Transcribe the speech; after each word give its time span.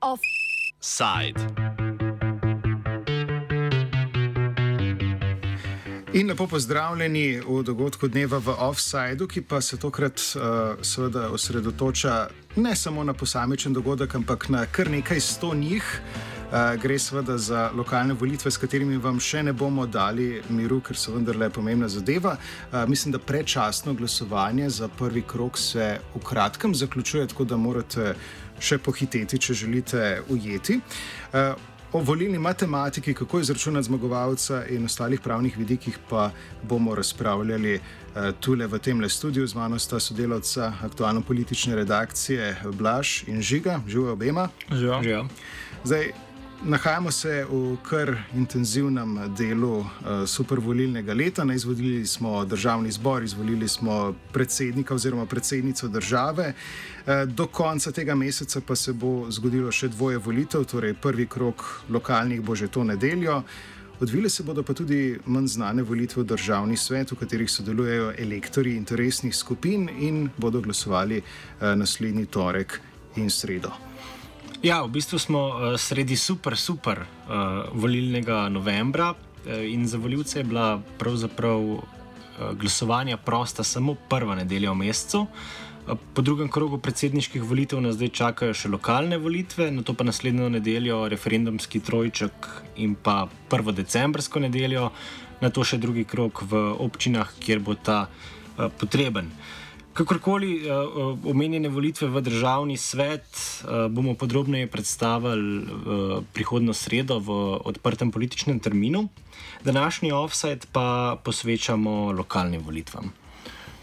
Offside. 0.00 1.40
In 6.12 6.28
lepo 6.28 6.46
pozdravljeni 6.46 7.40
v 7.46 7.62
dogodku 7.62 8.08
dneva 8.08 8.38
v 8.38 8.54
Offsideu, 8.58 9.28
ki 9.28 9.42
pa 9.42 9.60
se 9.60 9.76
tokrat 9.76 10.18
uh, 10.18 10.42
seveda 10.82 11.28
osredotoča 11.30 12.28
ne 12.56 12.76
samo 12.76 13.04
na 13.04 13.14
posamičen 13.14 13.72
dogodek, 13.72 14.14
ampak 14.14 14.48
na 14.48 14.66
kar 14.66 14.90
nekaj 14.90 15.20
sto 15.20 15.54
njih. 15.54 16.00
Uh, 16.00 16.29
gre 16.82 16.98
seveda 16.98 17.38
za 17.38 17.70
lokalne 17.74 18.14
volitve, 18.14 18.50
s 18.50 18.58
katerimi 18.58 18.96
vam 18.96 19.20
še 19.20 19.42
ne 19.42 19.52
bomo 19.52 19.86
dali 19.86 20.42
miru, 20.50 20.80
ker 20.80 20.98
so 20.98 21.14
vendarle 21.14 21.50
pomembna 21.50 21.88
zadeva. 21.88 22.36
Uh, 22.36 22.84
mislim, 22.88 23.12
da 23.12 23.18
predčasno 23.18 23.94
glasovanje 23.94 24.70
za 24.70 24.88
prvi 24.88 25.22
krok 25.22 25.58
se 25.58 25.98
v 26.14 26.22
kratkem 26.24 26.74
zaključuje, 26.74 27.26
tako 27.26 27.44
da 27.44 27.56
morate 27.56 28.14
še 28.60 28.78
pohiteti, 28.78 29.38
če 29.38 29.54
želite 29.54 30.22
ujeti. 30.28 30.80
Uh, 31.32 31.68
O 31.90 31.98
volilni 31.98 32.38
matematiki, 32.38 33.10
kako 33.18 33.40
izračunati 33.42 33.88
zmagovalca 33.88 34.60
in 34.70 34.84
ostalih 34.86 35.20
pravnih 35.20 35.56
vidikih, 35.58 35.96
pa 36.10 36.28
bomo 36.62 36.94
razpravljali 36.94 37.72
uh, 37.74 38.28
tule 38.40 38.66
v 38.70 38.78
tem 38.78 39.00
le 39.02 39.08
studiu. 39.10 39.46
Z 39.46 39.58
mano 39.58 39.78
sta 39.78 39.98
sodelavca 39.98 40.70
aktualno-politične 40.86 41.74
redakcije 41.74 42.56
Blaž 42.78 43.24
in 43.26 43.42
Žiga, 43.42 43.80
živijo 43.88 44.12
obema. 44.12 44.48
Živijo. 44.70 45.26
Zdaj, 45.84 46.12
nahajamo 46.62 47.10
se 47.10 47.44
v 47.50 47.76
kar 47.82 48.16
intenzivnem 48.34 49.34
delu 49.36 49.78
uh, 49.78 49.86
supervolilnega 50.26 51.14
leta. 51.14 51.44
Na 51.44 51.54
izvolili 51.54 52.06
smo 52.06 52.44
državni 52.44 52.90
zbor, 52.90 53.22
izvolili 53.22 53.68
smo 53.68 54.14
predsednika 54.32 54.94
oziroma 54.94 55.26
predsednico 55.26 55.88
države. 55.88 56.52
Uh, 57.06 57.12
do 57.28 57.46
konca 57.46 57.92
tega 57.92 58.14
meseca 58.14 58.60
pa 58.66 58.76
se 58.76 58.92
bo 58.92 59.30
zgodilo 59.30 59.72
še 59.72 59.88
dvoje 59.88 60.18
volitev, 60.18 60.64
torej 60.64 60.94
prvi 60.94 61.26
krok 61.26 61.64
lokalnih 61.88 62.40
bo 62.40 62.54
že 62.54 62.68
to 62.68 62.84
nedeljo. 62.84 63.42
Odvile 64.00 64.28
se 64.28 64.42
bodo 64.42 64.62
pa 64.62 64.74
tudi 64.74 65.18
manj 65.26 65.46
znane 65.46 65.82
volitve 65.82 66.22
v 66.22 66.26
državni 66.26 66.76
svet, 66.76 67.12
v 67.12 67.20
katerih 67.20 67.50
sodelujejo 67.50 68.14
elektori 68.18 68.76
interesnih 68.76 69.36
skupin 69.36 69.88
in 69.98 70.30
bodo 70.36 70.60
glasovali 70.60 71.20
uh, 71.20 71.74
naslednji 71.76 72.26
torek 72.26 72.80
in 73.16 73.30
sredo. 73.30 73.89
Ja, 74.60 74.82
v 74.84 74.92
bistvu 74.92 75.16
smo 75.16 75.40
uh, 75.48 75.56
sredi 75.80 76.16
super, 76.20 76.52
super 76.52 76.98
uh, 77.00 77.72
volilnega 77.72 78.48
novembra 78.52 79.14
uh, 79.14 79.16
in 79.64 79.86
za 79.88 79.96
voljivce 79.98 80.38
je 80.38 80.44
bila 80.44 80.82
pravzaprav 80.98 81.60
uh, 81.60 81.80
glasovanja 82.60 83.16
prosta 83.16 83.64
samo 83.64 83.94
prva 83.94 84.34
nedelja 84.34 84.70
v 84.70 84.76
mesecu. 84.82 85.26
Po 86.14 86.22
drugem 86.22 86.50
krogu 86.52 86.78
predsedniških 86.78 87.42
volitev 87.42 87.80
nas 87.80 87.96
zdaj 87.96 88.12
čakajo 88.12 88.54
še 88.54 88.68
lokalne 88.68 89.16
volitve, 89.16 89.70
na 89.72 89.82
to 89.82 89.94
pa 89.96 90.04
naslednjo 90.04 90.50
nedeljo 90.52 91.08
referendumski 91.08 91.80
trojček 91.80 92.50
in 92.76 92.94
pa 92.94 93.30
prvo 93.48 93.72
decembrsko 93.72 94.44
nedeljo, 94.44 94.90
na 95.40 95.48
to 95.48 95.64
še 95.64 95.80
drugi 95.80 96.04
krog 96.04 96.44
v 96.44 96.60
občinah, 96.84 97.32
kjer 97.40 97.64
bo 97.64 97.80
ta 97.80 98.04
uh, 98.10 98.68
potreben. 98.68 99.32
Uh, 99.32 99.69
Kakorkoli 99.92 100.62
uh, 100.70 101.18
omenjene 101.26 101.68
volitve 101.68 102.08
v 102.08 102.20
državni 102.22 102.76
svet 102.76 103.26
uh, 103.26 103.86
bomo 103.90 104.14
podrobneje 104.14 104.66
predstavili 104.66 105.66
prihodno 106.32 106.74
sredo 106.74 107.18
v 107.18 107.30
odprtem 107.64 108.10
političnem 108.10 108.60
terminu, 108.60 109.08
današnji 109.64 110.12
offside 110.12 110.70
pa 110.72 111.16
posvečamo 111.24 112.12
lokalnim 112.12 112.62
volitvam. 112.62 113.12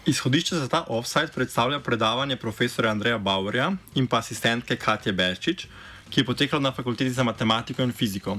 Izhodišče 0.08 0.56
za 0.56 0.68
ta 0.68 0.84
offside 0.88 1.28
predstavlja 1.34 1.80
predavanje 1.80 2.36
profesora 2.36 2.90
Andreja 2.90 3.18
Bauerja 3.18 3.72
in 3.94 4.06
pa 4.06 4.18
asistentke 4.18 4.76
Katje 4.76 5.12
Berčič, 5.12 5.66
ki 6.10 6.20
je 6.20 6.24
potekalo 6.24 6.62
na 6.62 6.72
fakulteti 6.72 7.10
za 7.10 7.22
matematiko 7.22 7.82
in 7.82 7.92
fiziko. 7.92 8.38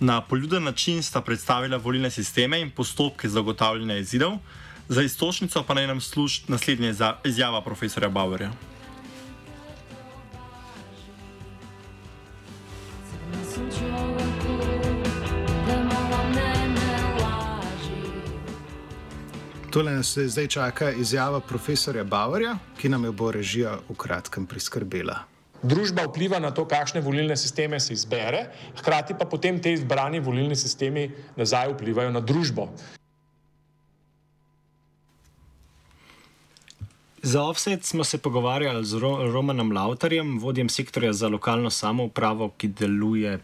Na 0.00 0.20
poljuden 0.20 0.64
način 0.64 1.02
sta 1.02 1.20
predstavila 1.20 1.76
volilne 1.76 2.10
sisteme 2.10 2.60
in 2.60 2.70
postopke 2.70 3.28
za 3.28 3.40
ugotavljanje 3.40 4.00
izidov. 4.00 4.38
Za 4.88 5.02
istočnico 5.02 5.62
pa 5.66 5.74
naj 5.74 5.86
nam 5.86 6.00
služi 6.00 6.42
naslednja 6.48 6.94
izjava 7.24 7.60
profesora 7.60 8.08
Bauerja. 8.08 8.50
Tole 19.76 19.92
nas 19.92 20.18
zdaj 20.18 20.46
čaka 20.46 20.90
izjava 20.90 21.40
profesorja 21.40 22.04
Bauerja, 22.04 22.54
ki 22.78 22.88
nam 22.88 23.04
jo 23.04 23.12
bo 23.12 23.30
režija 23.30 23.74
v 23.88 23.96
kratkem 23.98 24.46
priskrbela. 24.46 25.18
Družba 25.62 26.06
vpliva 26.06 26.38
na 26.40 26.48
to, 26.54 26.64
kakšne 26.64 27.00
volilne 27.04 27.36
sisteme 27.36 27.80
se 27.80 27.92
izbere, 27.92 28.46
hkrati 28.78 29.16
pa 29.18 29.26
potem 29.26 29.58
te 29.60 29.72
izbrani 29.72 30.20
volilni 30.20 30.56
sistemi 30.56 31.10
nazaj 31.36 31.74
vplivajo 31.74 32.14
na 32.14 32.20
družbo. 32.20 32.70
Za 37.26 37.42
offset 37.42 37.84
smo 37.84 38.04
se 38.04 38.18
pogovarjali 38.22 38.84
z 38.84 38.98
Romanom 39.32 39.72
Lautarjem, 39.72 40.38
vodjem 40.38 40.68
sektorja 40.68 41.12
za 41.12 41.28
lokalno 41.28 41.70
samoupravo, 41.70 42.52
ki 42.58 42.68
deluje 42.68 43.38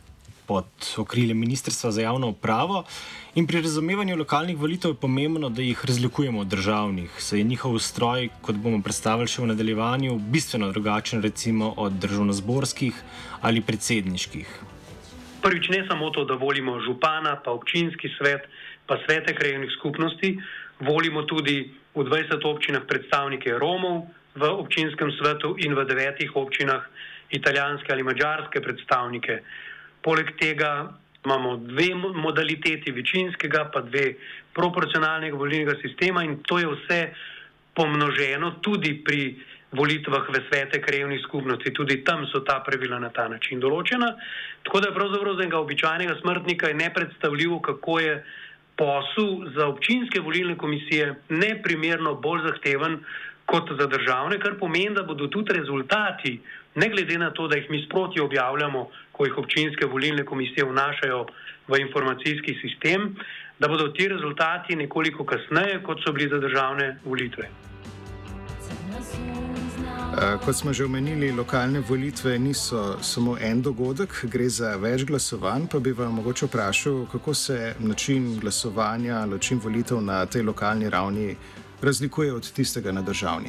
pod 0.46 0.66
okriljem 0.96 1.38
Ministrstva 1.38 1.90
za 1.90 2.02
javno 2.02 2.28
upravo. 2.28 2.84
In 3.34 3.46
pri 3.46 3.64
razumevanju 3.66 4.16
lokalnih 4.16 4.58
volitev 4.58 4.94
je 4.94 5.00
pomembno, 5.02 5.48
da 5.48 5.62
jih 5.62 5.84
razlikujemo 5.84 6.40
od 6.40 6.46
državnih, 6.46 7.10
saj 7.18 7.38
je 7.38 7.44
njihov 7.44 7.74
ustroj, 7.74 8.28
kot 8.42 8.54
bomo 8.54 8.78
predstavili 8.82 9.26
še 9.26 9.42
v 9.42 9.50
nadaljevanju, 9.50 10.14
bistveno 10.30 10.70
drugačen 10.70 11.22
recimo 11.22 11.74
od 11.76 11.98
državno-zborskih 12.06 13.02
ali 13.40 13.66
predsedniških. 13.66 14.58
Prvič 15.42 15.68
ne 15.74 15.82
samo 15.90 16.14
to, 16.14 16.22
da 16.24 16.38
volimo 16.38 16.78
župana, 16.86 17.34
pa 17.44 17.50
občinski 17.50 18.14
svet, 18.14 18.46
pa 18.86 19.02
svete 19.02 19.34
krajevnih 19.34 19.74
skupnosti, 19.74 20.36
volimo 20.80 21.22
tudi 21.22 21.74
v 21.94 22.00
20 22.04 22.40
občinah 22.44 22.86
predstavnike 22.88 23.58
Romov 23.58 24.08
v 24.34 24.42
občinskem 24.48 25.12
svetu 25.12 25.56
in 25.60 25.74
v 25.74 25.84
devetih 25.84 26.32
občinah 26.36 26.82
italijanske 27.30 27.92
ali 27.92 28.02
mađarske 28.02 28.60
predstavnike. 28.60 29.42
Poleg 30.02 30.36
tega 30.40 30.92
imamo 31.24 31.56
dve 31.56 31.94
modaliteti 31.94 32.90
večinskega, 32.90 33.70
pa 33.72 33.80
dve 33.80 34.14
proporcionalnega 34.54 35.36
volilnega 35.36 35.78
sistema 35.82 36.24
in 36.24 36.42
to 36.42 36.58
je 36.58 36.66
vse 36.66 37.00
pomnoženo 37.74 38.50
tudi 38.60 39.04
pri 39.04 39.36
volitvah 39.72 40.28
v 40.28 40.40
svete 40.48 40.80
krajevnih 40.80 41.20
skupnosti. 41.24 41.72
Tudi 41.72 42.04
tam 42.04 42.26
so 42.28 42.44
ta 42.44 42.60
pravila 42.60 42.98
na 43.00 43.08
ta 43.08 43.28
način 43.28 43.60
določena. 43.60 44.12
Tako 44.64 44.80
da 44.80 44.88
je 44.88 44.96
pravzaprav 44.98 45.36
za 45.36 45.42
enega 45.42 45.60
običajnega 45.60 46.16
smrtnika 46.20 46.72
nepredstavljivo, 46.72 47.60
kako 47.60 48.00
je 48.00 48.14
posel 48.76 49.50
za 49.56 49.66
občinske 49.66 50.20
volilne 50.20 50.56
komisije 50.58 51.14
neprimerno 51.28 52.14
bolj 52.14 52.40
zahteven 52.48 52.98
kot 53.46 53.70
za 53.80 53.86
državne, 53.86 54.38
kar 54.40 54.58
pomeni, 54.58 54.94
da 54.94 55.02
bodo 55.02 55.26
tudi 55.26 55.52
rezultati, 55.52 56.40
ne 56.74 56.88
glede 56.88 57.18
na 57.18 57.30
to, 57.30 57.48
da 57.48 57.56
jih 57.56 57.70
mi 57.70 57.82
sproti 57.86 58.20
objavljamo, 58.20 58.88
ko 59.12 59.24
jih 59.26 59.38
občinske 59.38 59.86
volilne 59.86 60.24
komisije 60.24 60.64
vnašajo 60.64 61.26
v 61.68 61.80
informacijski 61.80 62.56
sistem, 62.62 63.14
da 63.58 63.68
bodo 63.68 63.88
ti 63.88 64.08
rezultati 64.08 64.76
nekoliko 64.76 65.24
kasneje, 65.24 65.82
kot 65.82 66.00
so 66.04 66.12
bili 66.12 66.28
za 66.28 66.38
državne 66.38 66.96
volitve. 67.04 67.48
Eh, 68.92 69.51
kot 70.44 70.56
smo 70.56 70.72
že 70.72 70.84
omenili, 70.84 71.32
lokalne 71.32 71.80
volitve 71.80 72.38
niso 72.38 72.96
samo 73.00 73.36
en 73.40 73.62
dogodek, 73.62 74.24
gre 74.28 74.48
za 74.48 74.76
več 74.76 75.04
glasovanj. 75.08 75.66
Pa 75.72 75.78
bi 75.78 75.92
vam 75.92 76.14
mogoče 76.14 76.46
vprašal, 76.46 77.06
kako 77.12 77.34
se 77.34 77.74
način 77.78 78.38
glasovanja, 78.40 79.26
način 79.26 79.60
volitev 79.64 80.02
na 80.02 80.26
tej 80.26 80.42
lokalni 80.42 80.90
ravni 80.90 81.36
razlikuje 81.82 82.32
od 82.32 82.52
tistega 82.52 82.92
na 82.92 83.02
državni. 83.02 83.48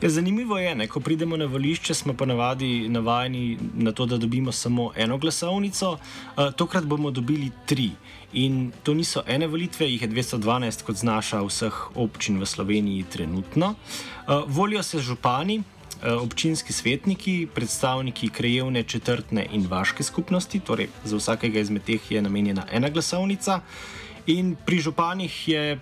Ja, 0.00 0.08
zanimivo 0.08 0.58
je, 0.58 0.74
da 0.74 0.86
ko 0.86 1.00
pridemo 1.00 1.36
na 1.36 1.44
volišče, 1.44 1.94
smo 1.94 2.14
pa 2.14 2.24
navadi 2.26 2.88
navajeni 2.88 3.58
na 3.74 3.92
to, 3.92 4.06
da 4.06 4.16
dobimo 4.16 4.52
samo 4.52 4.90
eno 4.96 5.18
glasovnico, 5.18 5.92
uh, 5.92 6.52
tokrat 6.56 6.84
bomo 6.84 7.10
dobili 7.10 7.50
tri. 7.66 7.90
In 8.32 8.72
to 8.82 8.94
niso 8.94 9.22
ene 9.26 9.46
volitve, 9.46 9.90
jih 9.90 10.02
je 10.02 10.08
212, 10.08 10.82
kot 10.82 10.96
znaša 10.96 11.42
vseh 11.42 11.84
občin 11.94 12.40
v 12.40 12.46
Sloveniji 12.46 13.04
trenutno. 13.10 13.74
Uh, 13.74 14.42
volijo 14.46 14.82
se 14.82 14.98
župani, 14.98 15.62
Eh, 15.83 15.83
občinski 16.02 16.72
svetniki, 16.72 17.48
predstavniki 17.54 18.28
krajevne, 18.28 18.82
četrtne 18.82 19.46
in 19.52 19.66
vaške 19.70 20.02
skupnosti, 20.02 20.60
torej 20.60 20.88
za 21.04 21.16
vsakega 21.16 21.60
izmed 21.60 21.84
teh 21.84 22.10
je 22.10 22.22
namenjena 22.22 22.66
ena 22.72 22.88
glasovnica. 22.88 23.60
In 24.26 24.56
pri 24.66 24.80
županih 24.80 25.48
je 25.48 25.78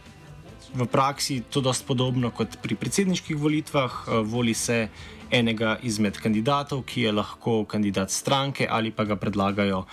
v 0.74 0.86
praksi 0.86 1.42
to 1.50 1.60
dosti 1.60 1.86
podobno 1.86 2.30
kot 2.30 2.56
pri 2.62 2.74
predsedniških 2.74 3.36
volitvah, 3.36 3.92
eh, 4.08 4.20
voli 4.24 4.54
se 4.54 4.88
enega 5.32 5.78
izmed 5.82 6.18
kandidatov, 6.20 6.84
ki 6.84 7.06
je 7.06 7.12
lahko 7.12 7.64
kandidat 7.64 8.10
stranke 8.12 8.66
ali 8.70 8.90
pa 8.90 9.04
ga 9.08 9.16
predlagajo 9.16 9.78
uh, 9.78 9.86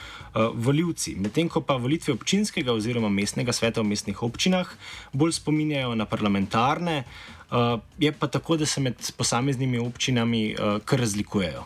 voljivci. 0.54 1.16
Medtem 1.16 1.50
ko 1.50 1.62
pa 1.64 1.78
volitve 1.80 2.14
občinskega 2.14 2.74
oziroma 2.76 3.10
mestnega 3.10 3.56
sveta 3.56 3.82
v 3.82 3.88
mestnih 3.94 4.24
občinah 4.24 4.68
bolj 5.14 5.38
spominjajo 5.40 5.96
na 5.96 6.06
parlamentarne, 6.06 7.04
uh, 7.52 7.80
je 8.00 8.12
pa 8.12 8.28
tako, 8.28 8.58
da 8.58 8.66
se 8.66 8.82
med 8.82 8.96
posameznimi 9.18 9.80
občinami 9.80 10.56
uh, 10.56 10.82
kar 10.86 11.00
razlikujejo. 11.00 11.66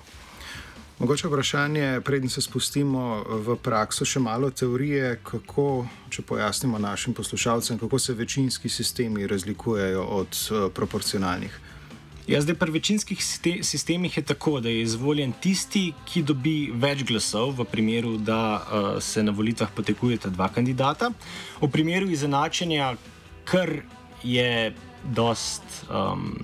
Mogoče 0.99 1.27
vprašanje, 1.27 2.01
predtem 2.05 2.29
se 2.29 2.41
spustimo 2.41 3.23
v 3.27 3.55
prakso, 3.57 4.05
še 4.05 4.21
malo 4.23 4.51
teorije, 4.51 5.17
kako, 5.25 5.85
če 6.09 6.21
pojasnimo 6.21 6.79
našim 6.79 7.13
poslušalcem, 7.13 7.79
kako 7.81 7.99
se 7.99 8.13
večinski 8.13 8.69
sistemi 8.69 9.27
razlikujejo 9.27 10.03
od 10.03 10.37
uh, 10.51 10.71
proporcionalnih. 10.73 11.59
Ja, 12.27 12.39
zdaj, 12.41 12.55
pri 12.55 12.71
večinskih 12.71 13.19
sistemih 13.61 14.17
je 14.17 14.23
tako, 14.23 14.59
da 14.63 14.69
je 14.69 14.85
izvoljen 14.85 15.33
tisti, 15.43 15.89
ki 16.07 16.23
dobi 16.23 16.71
več 16.71 17.03
glasov, 17.03 17.51
v 17.57 17.65
primeru, 17.67 18.15
da 18.17 18.39
uh, 18.55 18.87
se 19.03 19.23
na 19.23 19.33
volitvah 19.35 19.73
potekujeta 19.75 20.31
dva 20.31 20.47
kandidata. 20.47 21.11
V 21.59 21.67
primeru 21.67 22.07
izenačenja, 22.07 22.93
kar 23.43 23.75
je 24.23 24.71
dost. 25.03 25.63
Um, 25.91 26.37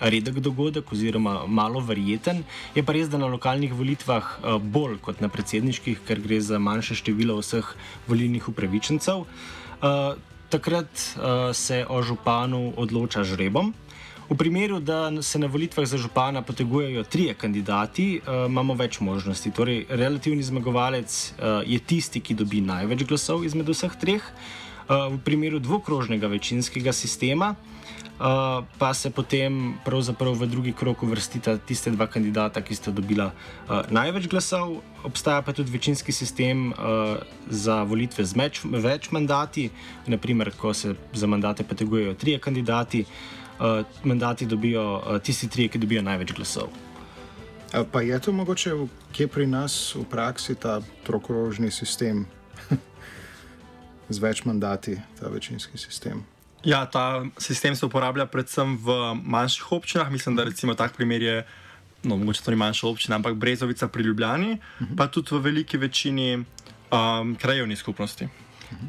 redek 0.00 0.40
dogodek, 0.40 0.92
oziroma 0.92 1.46
malo 1.46 1.80
verjeten. 1.80 2.42
Je 2.74 2.82
pa 2.82 2.92
res, 2.92 3.08
da 3.08 3.18
na 3.18 3.30
lokalnih 3.30 3.72
volitvah 3.74 4.24
uh, 4.42 4.56
bolj 4.58 4.98
kot 5.04 5.22
na 5.24 5.30
predsedniških, 5.32 6.02
ker 6.06 6.20
gre 6.20 6.40
za 6.40 6.58
manjše 6.58 6.98
število 7.00 7.38
vseh 7.40 7.68
volilnih 8.08 8.48
upravičencev. 8.50 9.24
Uh, 9.24 10.18
takrat 10.52 10.90
uh, 10.90 11.54
se 11.56 11.84
o 11.88 12.02
županu 12.02 12.72
odloča 12.76 13.24
žrebom. 13.24 13.72
V 14.24 14.36
primeru, 14.40 14.78
da 14.80 15.12
se 15.22 15.38
na 15.38 15.46
volitvah 15.52 15.86
za 15.86 15.98
župana 16.00 16.42
potegujejo 16.42 17.04
trije 17.04 17.34
kandidati, 17.34 18.20
uh, 18.20 18.46
imamo 18.48 18.74
več 18.74 19.00
možnosti. 19.00 19.50
Torej, 19.50 19.84
relativni 19.88 20.42
zmagovalec 20.42 21.12
uh, 21.12 21.60
je 21.66 21.78
tisti, 21.78 22.20
ki 22.20 22.34
dobi 22.34 22.64
največ 22.64 23.04
glasov 23.08 23.44
izmed 23.44 23.68
vseh 23.68 23.96
treh. 24.00 24.24
Uh, 24.84 25.08
v 25.16 25.20
primeru 25.24 25.60
dvokrožnega 25.64 26.28
večinskega 26.28 26.92
sistema 26.92 27.54
Uh, 28.14 28.62
pa 28.78 28.94
se 28.94 29.10
potem 29.10 29.74
v 29.82 30.46
drugi 30.46 30.72
krok 30.72 31.02
uvrstita 31.02 31.58
tiste 31.58 31.90
dva 31.90 32.06
kandidata, 32.06 32.62
ki 32.62 32.74
sta 32.74 32.94
dobila 32.94 33.34
uh, 33.34 33.82
največ 33.90 34.30
glasov. 34.30 34.86
Obstaja 35.02 35.42
pa 35.42 35.50
tudi 35.50 35.74
večinski 35.74 36.12
sistem 36.14 36.70
uh, 36.70 37.18
za 37.50 37.82
volitve 37.82 38.22
z 38.22 38.36
meč, 38.38 38.62
več 38.62 39.10
mandati, 39.10 39.66
naprimer, 40.06 40.54
ko 40.54 40.70
se 40.70 40.94
za 41.12 41.26
mandate 41.26 41.66
potegujejo 41.66 42.14
trije 42.14 42.38
kandidati, 42.38 43.02
uh, 43.58 43.82
mandati 44.04 44.46
dobijo 44.46 45.02
uh, 45.02 45.18
tisti 45.18 45.50
trije, 45.50 45.74
ki 45.74 45.82
dobijo 45.82 46.02
največ 46.02 46.38
glasov. 46.38 46.70
Pa 47.90 47.98
je 48.00 48.14
to 48.22 48.30
mogoče, 48.30 48.78
kje 49.10 49.26
pri 49.26 49.46
nas 49.50 49.94
v 49.98 50.06
praksi 50.06 50.54
ta 50.54 50.78
trokrožni 51.02 51.74
sistem 51.74 52.30
z 54.14 54.22
več 54.22 54.44
mandati, 54.46 54.94
ta 55.18 55.26
večinski 55.26 55.74
sistem? 55.82 56.22
Ja, 56.64 56.86
ta 56.86 57.24
sistem 57.38 57.76
se 57.76 57.86
uporablja 57.86 58.26
predvsem 58.26 58.76
v 58.80 59.14
manjših 59.20 59.72
občinah. 59.72 60.10
Mislim, 60.10 60.36
da 60.36 60.44
recimo 60.44 60.74
tak 60.74 60.96
primer 60.96 61.22
je, 61.22 61.36
no, 62.02 62.16
mogoče 62.16 62.42
to 62.42 62.50
ni 62.50 62.56
manjša 62.56 62.88
občina, 62.88 63.16
ampak 63.16 63.34
Brezovica 63.34 63.88
pri 63.88 64.02
Ljubljani, 64.02 64.52
uh 64.52 64.82
mhm. 64.82 64.92
-huh. 64.92 64.96
pa 64.96 65.06
tudi 65.06 65.34
v 65.34 65.38
veliki 65.38 65.76
večini 65.76 66.36
um, 66.36 67.36
krajevnih 67.36 67.78
skupnosti. 67.78 68.28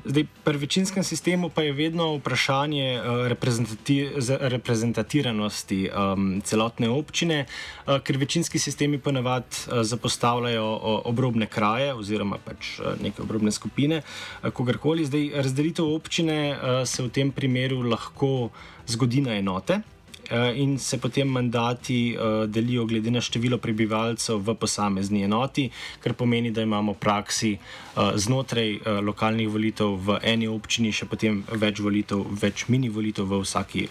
Zdaj, 0.06 0.26
pri 0.44 0.58
večinskem 0.62 1.04
sistemu 1.04 1.50
pa 1.50 1.64
je 1.66 1.74
vedno 1.74 2.16
vprašanje 2.18 3.00
uh, 3.00 3.28
reprezentati 3.28 3.98
reprezentativnosti 4.40 5.80
um, 5.90 6.42
celotne 6.46 6.90
občine, 6.90 7.46
uh, 7.46 7.98
ker 8.04 8.18
večinski 8.18 8.60
sistemi 8.60 9.00
ponavadi 9.00 9.46
uh, 9.68 9.82
zapostavljajo 9.84 10.68
uh, 10.76 11.00
obrobne 11.06 11.48
kraje 11.48 11.94
oziroma 11.94 12.38
pač 12.38 12.80
uh, 12.80 12.94
neke 13.02 13.22
obrobne 13.22 13.52
skupine, 13.52 14.02
uh, 14.02 14.52
kogarkoli. 14.54 15.06
Zdaj, 15.06 15.32
razdelitev 15.36 15.90
občine 15.90 16.40
uh, 16.54 16.84
se 16.86 17.04
v 17.04 17.10
tem 17.10 17.32
primeru 17.32 17.82
lahko 17.82 18.50
zgodi 18.88 19.22
na 19.26 19.38
enote. 19.38 19.82
Eh, 20.30 20.58
in 20.58 20.80
se 20.80 20.98
potem 20.98 21.28
mandati 21.28 22.18
uh, 22.18 22.50
delijo 22.50 22.86
glede 22.86 23.12
na 23.12 23.22
število 23.22 23.58
prebivalcev 23.58 24.40
v 24.42 24.56
posamezni 24.58 25.22
enoti, 25.24 25.70
kar 26.02 26.14
pomeni, 26.14 26.52
da 26.52 26.64
imamo 26.66 26.96
v 26.96 26.98
praksi 26.98 27.52
uh, 27.54 28.16
znotraj 28.18 28.80
lokalnih 29.06 29.50
volitev 29.50 29.94
v 30.02 30.18
eni 30.24 30.48
občini 30.48 30.90
še 30.92 31.06
potem 31.06 31.44
več 31.52 31.80
volitev, 31.80 32.24
več 32.42 32.66
mini 32.74 32.90
volitev 32.90 33.30
v 33.30 33.42
vsaki 33.44 33.86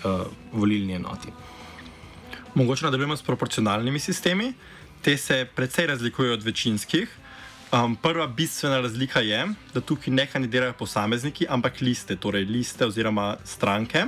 volilni 0.53 0.99
enoti. 0.99 1.31
Mogoče 2.55 2.89
nadaljujemo 2.89 3.17
s 3.17 3.23
proporcionalnimi 3.23 3.99
sistemi. 3.99 4.51
Te 5.03 5.17
se 5.17 5.45
precej 5.55 5.87
razlikujejo 5.87 6.35
od 6.35 6.43
večinskih. 6.43 7.09
Um, 7.75 7.97
prva 7.97 8.27
bistvena 8.27 8.81
razlika 8.81 9.21
je, 9.21 9.47
da 9.75 9.81
tukaj 9.81 10.15
ne 10.15 10.27
kandidirajo 10.27 10.75
posamezniki, 10.79 11.47
ampak 11.49 11.81
liste, 11.81 12.17
torej 12.17 12.47
liste 12.51 12.87
oziroma 12.87 13.37
stranke 13.45 14.07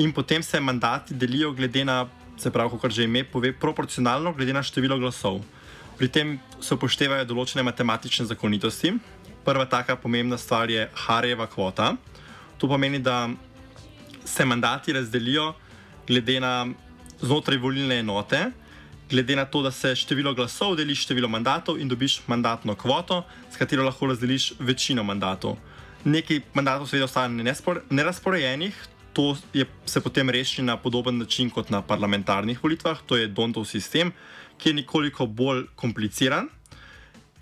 in 0.00 0.12
potem 0.12 0.42
se 0.42 0.60
mandati 0.60 1.14
delijo 1.14 1.52
glede 1.52 1.84
na, 1.84 2.06
se 2.38 2.50
pravi, 2.50 2.78
kot 2.80 2.92
že 2.92 3.04
ime 3.04 3.24
pove, 3.24 3.52
proporcionalno 3.52 4.32
glede 4.32 4.52
na 4.52 4.62
število 4.62 4.98
glasov. 4.98 5.42
Pri 5.98 6.08
tem 6.08 6.38
se 6.60 6.72
upoštevajo 6.74 7.26
določene 7.28 7.60
matematične 7.66 8.24
zakonitosti. 8.30 8.94
Prva 9.44 9.66
taka 9.68 9.98
pomembna 10.00 10.38
stvar 10.40 10.70
je 10.72 10.86
Harjeva 11.04 11.44
kvota. 11.46 11.92
To 12.56 12.68
pomeni, 12.68 12.98
da 12.98 13.28
se 14.24 14.44
mandati 14.44 14.92
razdelijo 14.96 15.52
glede 16.08 16.38
na 16.40 16.54
znotraj 17.20 17.60
volilne 17.60 17.98
enote, 18.00 18.40
glede 19.10 19.36
na 19.36 19.44
to, 19.44 19.60
da 19.62 19.70
se 19.70 19.92
število 19.96 20.32
glasov 20.34 20.78
deli 20.80 20.96
s 20.96 21.04
število 21.04 21.28
mandatov 21.28 21.76
in 21.76 21.88
dobiš 21.88 22.22
mandatno 22.26 22.74
kvoto, 22.74 23.20
s 23.52 23.60
katero 23.60 23.84
lahko 23.84 24.08
razdeliš 24.08 24.54
večino 24.64 25.04
mandatov. 25.04 25.58
Nekaj 26.04 26.40
mandatov 26.56 26.88
seveda 26.88 27.10
ostane 27.10 27.44
nerazporejenih, 27.90 28.80
to 29.20 29.36
je, 29.52 29.66
se 29.84 30.00
potem 30.00 30.30
reši 30.30 30.62
na 30.62 30.76
podoben 30.76 31.18
način 31.18 31.50
kot 31.50 31.70
na 31.70 31.82
parlamentarnih 31.82 32.62
volitvah, 32.62 32.98
to 33.06 33.16
je 33.16 33.28
Dontov 33.28 33.66
sistem, 33.68 34.12
ki 34.58 34.68
je 34.68 34.74
nekoliko 34.74 35.26
bolj 35.26 35.66
kompliciran. 35.76 36.48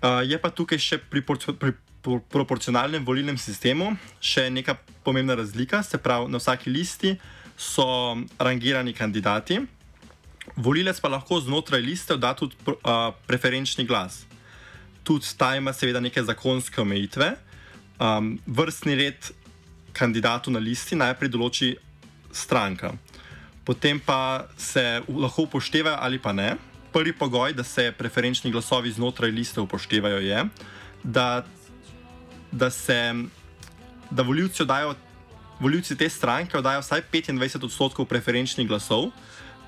Uh, 0.01 0.19
je 0.27 0.35
pa 0.41 0.51
tukaj 0.51 0.79
še 0.79 0.97
pri, 0.99 1.23
pri 1.23 1.71
proporcionalnem 2.31 3.03
volilnem 3.05 3.37
sistemu 3.39 3.93
še 4.23 4.49
neka 4.51 4.75
pomembna 5.03 5.35
razlika, 5.39 5.83
se 5.83 5.97
pravi, 5.97 6.27
na 6.31 6.39
vsaki 6.39 6.71
listi 6.71 7.15
so 7.59 8.15
rangirani 8.39 8.93
kandidati, 8.95 9.59
volilec 10.55 10.99
pa 10.99 11.11
lahko 11.11 11.39
znotraj 11.43 11.83
liste 11.83 12.17
da 12.17 12.33
tudi 12.35 12.55
uh, 12.67 13.11
preferenčni 13.27 13.87
glas. 13.87 14.25
Tudi 15.03 15.27
ta 15.37 15.55
ima 15.55 15.71
seveda 15.75 15.99
neke 16.03 16.23
zakonske 16.23 16.81
omejitve. 16.81 17.35
Um, 17.99 18.37
vrstni 18.47 18.95
red 18.95 19.31
kandidatu 19.99 20.51
na 20.51 20.61
listi 20.63 20.95
najprej 20.95 21.31
določi 21.33 21.73
stranka, 22.31 22.93
potem 23.67 23.99
pa 23.99 24.47
se 24.57 25.01
lahko 25.07 25.47
upoštevajo 25.49 25.97
ali 25.99 26.19
pa 26.19 26.33
ne. 26.33 26.55
Prvi 26.93 27.13
pogoj, 27.13 27.53
da 27.53 27.63
se 27.63 27.91
preferenčni 27.93 28.49
glasovi 28.51 28.91
znotraj 28.91 29.29
liste 29.31 29.61
upoštevajo, 29.61 30.23
je, 30.25 30.45
da, 31.03 31.45
da 32.51 32.69
se 32.73 32.97
da 34.09 34.25
voljivci, 34.25 34.63
odajo, 34.63 34.95
voljivci 35.59 35.97
te 35.97 36.09
stranke 36.09 36.57
oddajo 36.57 36.81
vsaj 36.81 37.03
25 37.13 37.65
odstotkov 37.65 38.09
preferenčnih 38.09 38.67
glasov, 38.67 39.11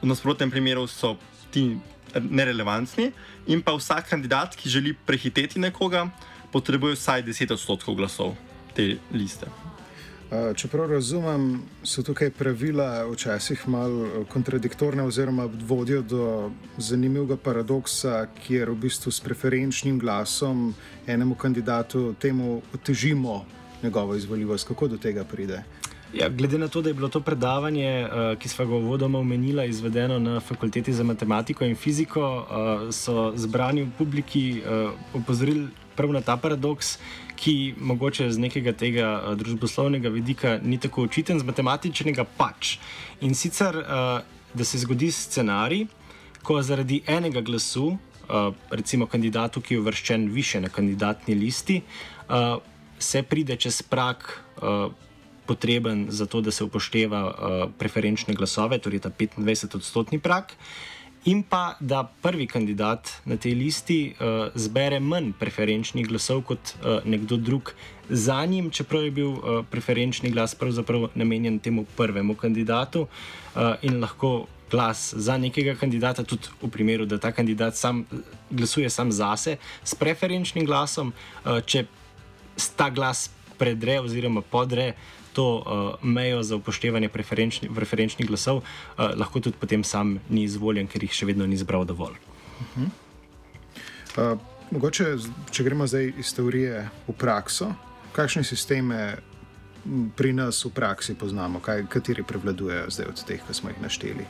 v 0.02 0.10
nasprotnem 0.10 0.52
primeru 0.52 0.88
so 0.90 1.16
ti 1.54 1.78
nerelevantni, 2.18 3.12
in 3.48 3.62
pa 3.62 3.76
vsak 3.78 4.10
kandidat, 4.10 4.56
ki 4.56 4.70
želi 4.70 4.96
prehiteti 5.06 5.60
nekoga, 5.60 6.08
potrebuje 6.52 6.98
vsaj 6.98 7.24
10 7.30 7.54
odstotkov 7.54 7.96
glasov 7.96 8.34
te 8.76 8.98
liste. 9.14 9.71
Čeprav 10.32 10.88
razumem, 10.92 11.62
so 11.84 12.04
tukaj 12.04 12.30
pravila 12.32 13.04
včasih 13.12 13.68
malo 13.68 14.06
eh, 14.06 14.26
kontradiktorne, 14.32 15.04
oziroma 15.04 15.50
vodijo 15.68 16.02
do 16.02 16.52
zanimivega 16.78 17.36
paradoksa, 17.36 18.28
kjer 18.40 18.70
v 18.72 18.76
bistvu 18.86 19.12
s 19.12 19.20
preferenčnim 19.20 20.00
glasom 20.00 20.74
enemu 21.08 21.36
kandidatu 21.36 22.14
temu 22.14 22.62
otežimo 22.74 23.46
njegovo 23.84 24.16
izvoljivost. 24.16 24.68
Kako 24.68 24.88
do 24.88 24.98
tega 24.98 25.24
pride? 25.24 25.64
Ja, 26.14 26.30
glede 26.30 26.58
na 26.58 26.68
to, 26.68 26.82
da 26.82 26.90
je 26.90 26.94
bilo 26.94 27.10
to 27.10 27.20
predavanje, 27.20 27.92
eh, 27.92 28.36
ki 28.40 28.50
smo 28.50 28.66
ga 28.66 28.80
vodoma 28.88 29.20
omenili, 29.20 29.68
izvedeno 29.70 30.20
na 30.20 30.40
fakulteti 30.40 30.94
za 30.94 31.04
matematiko 31.04 31.66
in 31.66 31.76
fiziko, 31.76 32.24
eh, 32.40 32.92
so 32.92 33.34
zbrani 33.36 33.84
v 33.84 33.92
publiki 33.98 34.64
opozorili 35.14 35.68
prav 35.96 36.14
na 36.14 36.22
ta 36.22 36.38
paradoks, 36.38 36.98
ki 37.42 37.74
mogoče 37.78 38.30
z 38.32 38.38
nekega 38.38 38.74
tega 38.78 39.08
uh, 39.18 39.34
družboslovnega 39.38 40.10
vidika 40.14 40.60
ni 40.62 40.78
tako 40.78 41.08
očiten, 41.10 41.40
z 41.42 41.48
matematičnega 41.48 42.26
pač. 42.38 42.78
In 43.26 43.34
sicer, 43.36 43.78
uh, 43.82 44.22
da 44.54 44.68
se 44.68 44.82
zgodi 44.84 45.10
scenarij, 45.12 45.88
ko 46.46 46.62
zaradi 46.62 47.02
enega 47.10 47.42
glasu, 47.42 47.88
uh, 47.96 48.54
recimo 48.70 49.08
kandidatu, 49.10 49.62
ki 49.62 49.74
je 49.74 49.82
uvrščen 49.82 50.30
više 50.34 50.62
na 50.62 50.70
kandidatni 50.70 51.36
listi, 51.36 51.82
uh, 52.30 52.60
se 53.00 53.24
pride 53.24 53.58
čez 53.58 53.82
prak. 53.82 54.44
Uh, 54.62 54.92
Potreben 55.42 56.06
za 56.14 56.28
to, 56.30 56.40
da 56.40 56.52
se 56.54 56.64
upošteva 56.64 57.22
uh, 57.28 57.64
preferenčne 57.76 58.36
glasove, 58.38 58.78
torej 58.80 59.02
ta 59.04 59.10
25-odstotni 59.10 60.20
prak, 60.22 60.54
in 61.26 61.44
pa 61.44 61.76
da 61.80 62.04
prvi 62.22 62.48
kandidat 62.48 63.10
na 63.26 63.38
tej 63.38 63.54
listi 63.56 64.00
uh, 64.14 64.50
zbere 64.56 65.00
manj 65.00 65.34
preferenčnih 65.40 66.08
glasov 66.08 66.42
kot 66.50 66.74
uh, 66.82 67.06
nekdo 67.06 67.38
drug 67.38 67.74
za 68.10 68.46
njim, 68.46 68.70
čeprav 68.70 69.04
je 69.04 69.12
bil 69.12 69.30
uh, 69.30 69.62
preferenčni 69.70 70.32
glas 70.32 70.56
pravzaprav 70.56 71.10
namenjen 71.16 71.60
temu 71.60 71.86
prvemu 71.98 72.36
kandidatu 72.36 73.02
uh, 73.02 73.76
in 73.82 74.02
lahko. 74.02 74.48
Glas 74.72 75.14
za 75.18 75.36
nekega 75.38 75.74
kandidata, 75.76 76.24
tudi 76.24 76.48
v 76.62 76.70
primeru, 76.72 77.04
da 77.06 77.18
ta 77.20 77.34
kandidat 77.36 77.76
sam 77.76 78.06
glasuje 78.50 78.90
sam 78.90 79.12
zase, 79.12 79.58
s 79.84 79.96
preferenčnim 80.00 80.64
glasom, 80.66 81.12
če 81.66 81.82
ta 82.80 82.88
glas 82.90 83.26
predre 83.60 84.00
oziroma 84.00 84.40
podre 84.42 84.94
to 85.34 85.46
uh, 85.58 85.64
mejo 86.04 86.44
za 86.44 86.56
upoštevanje 86.56 87.10
preferenčni, 87.10 87.70
preferenčnih 87.76 88.28
glasov, 88.28 88.62
uh, 88.62 89.12
lahko 89.16 89.40
tudi 89.40 89.58
potem 89.60 89.84
sam 89.84 90.20
ni 90.30 90.44
izvoljen, 90.44 90.88
ker 90.88 91.04
jih 91.04 91.14
še 91.14 91.30
vedno 91.30 91.48
ni 91.48 91.58
zbral 91.58 91.86
dovolj. 91.86 92.16
Uh 92.60 92.68
-huh. 92.78 92.90
uh, 94.34 94.40
mogoče, 94.72 95.18
če 95.52 95.64
gremo 95.64 95.88
zdaj 95.88 96.14
iz 96.18 96.34
teorije 96.34 96.90
v 97.08 97.14
prakso, 97.14 97.74
kakšne 98.12 98.44
sisteme 98.44 99.18
pri 100.16 100.34
nas 100.34 100.66
v 100.66 100.70
praksi 100.70 101.16
poznamo, 101.16 101.60
kaj, 101.60 101.86
kateri 101.90 102.24
prevladujejo 102.24 102.90
zdaj 102.90 103.08
od 103.08 103.24
teh, 103.26 103.42
ki 103.48 103.54
smo 103.54 103.70
jih 103.70 103.82
našteli? 103.82 104.26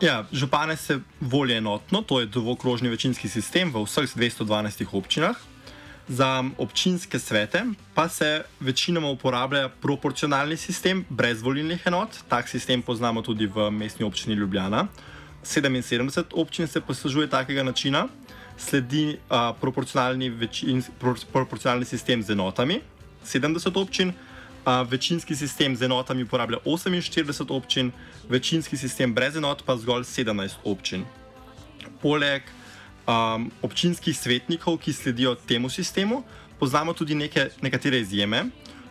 Ja, 0.00 0.24
župane 0.32 0.76
se 0.76 1.00
volijo 1.20 1.58
enotno, 1.58 2.02
to 2.02 2.20
je 2.20 2.26
dvokrožni 2.26 2.88
večinski 2.88 3.28
sistem 3.28 3.72
v 3.74 3.82
vseh 3.82 4.16
212 4.16 4.86
občinah. 4.92 5.36
Za 6.08 6.44
občinske 6.58 7.18
svete 7.18 7.64
pa 7.94 8.08
se 8.08 8.44
večinoma 8.60 9.08
uporablja 9.08 9.68
proporcionalni 9.68 10.56
sistem 10.56 11.04
brez 11.08 11.42
volilnih 11.42 11.82
enot. 11.86 12.08
Tak 12.28 12.48
sistem 12.48 12.82
poznamo 12.82 13.22
tudi 13.22 13.46
v 13.46 13.70
mestni 13.70 14.04
občini 14.04 14.34
Ljubljana. 14.34 14.86
77 15.44 16.24
občin 16.32 16.66
se 16.66 16.80
poslužuje 16.80 17.28
takega 17.28 17.62
načina, 17.62 18.08
sledi 18.56 19.18
uh, 19.30 19.56
proporcionalni, 19.60 20.28
večin, 20.28 20.82
pro, 20.98 21.14
proporcionalni 21.32 21.84
sistem 21.84 22.22
z 22.22 22.30
enotami, 22.30 22.80
70 23.24 23.80
občin, 23.80 24.08
uh, 24.08 24.88
večinski 24.88 25.36
sistem 25.36 25.76
z 25.76 25.82
enotami 25.82 26.22
uporablja 26.22 26.58
48 26.64 27.46
občin, 27.48 27.92
večinski 28.28 28.76
sistem 28.76 29.14
brez 29.14 29.36
enot 29.36 29.62
pa 29.64 29.76
zgolj 29.76 30.02
17 30.02 30.50
občin. 30.64 31.04
Poleg 32.02 32.42
um, 33.08 33.48
občinskih 33.64 34.12
svetnikov, 34.12 34.78
ki 34.78 34.92
sledijo 34.92 35.34
temu 35.34 35.70
sistemu, 35.72 36.22
poznamo 36.60 36.92
tudi 36.92 37.14
neke, 37.14 37.48
nekatere 37.62 38.00
izjeme. 38.00 38.44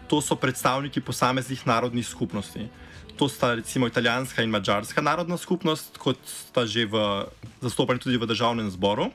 To 0.07 0.21
so 0.21 0.35
predstavniki 0.35 1.01
posameznih 1.01 1.67
narodnih 1.67 2.07
skupnosti. 2.07 2.69
To 3.17 3.29
sta 3.29 3.53
recimo 3.55 3.87
italijanska 3.87 4.43
in 4.43 4.49
mačarska 4.49 5.01
narodna 5.01 5.37
skupnost, 5.37 5.97
kot 5.97 6.17
sta 6.25 6.65
že 6.65 6.85
v, 6.85 7.25
zastopani 7.61 7.99
tudi 7.99 8.17
v 8.17 8.25
državnem 8.25 8.71
zboru. 8.71 9.11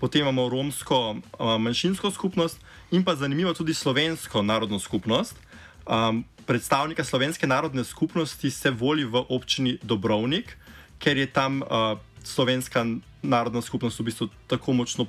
Potem 0.00 0.26
imamo 0.26 0.48
romsko 0.48 1.14
uh, 1.14 1.56
manjšinsko 1.62 2.10
skupnost 2.10 2.58
in 2.90 3.04
pa 3.04 3.14
zanimivo 3.14 3.54
tudi 3.54 3.74
slovensko 3.74 4.42
narodno 4.42 4.78
skupnost. 4.78 5.38
Um, 5.86 6.24
predstavnika 6.46 7.04
slovenske 7.04 7.46
narodne 7.46 7.84
skupnosti 7.84 8.50
se 8.50 8.70
voli 8.70 9.04
v 9.04 9.22
občini 9.28 9.78
Dobrovnik, 9.82 10.58
ker 10.98 11.16
je 11.16 11.26
tam 11.26 11.62
uh, 11.62 11.98
slovenska 12.26 12.86
narodna 13.22 13.62
skupnost 13.62 14.00
v 14.00 14.04
bistvu 14.04 14.28
tako 14.46 14.72
močno 14.72 15.06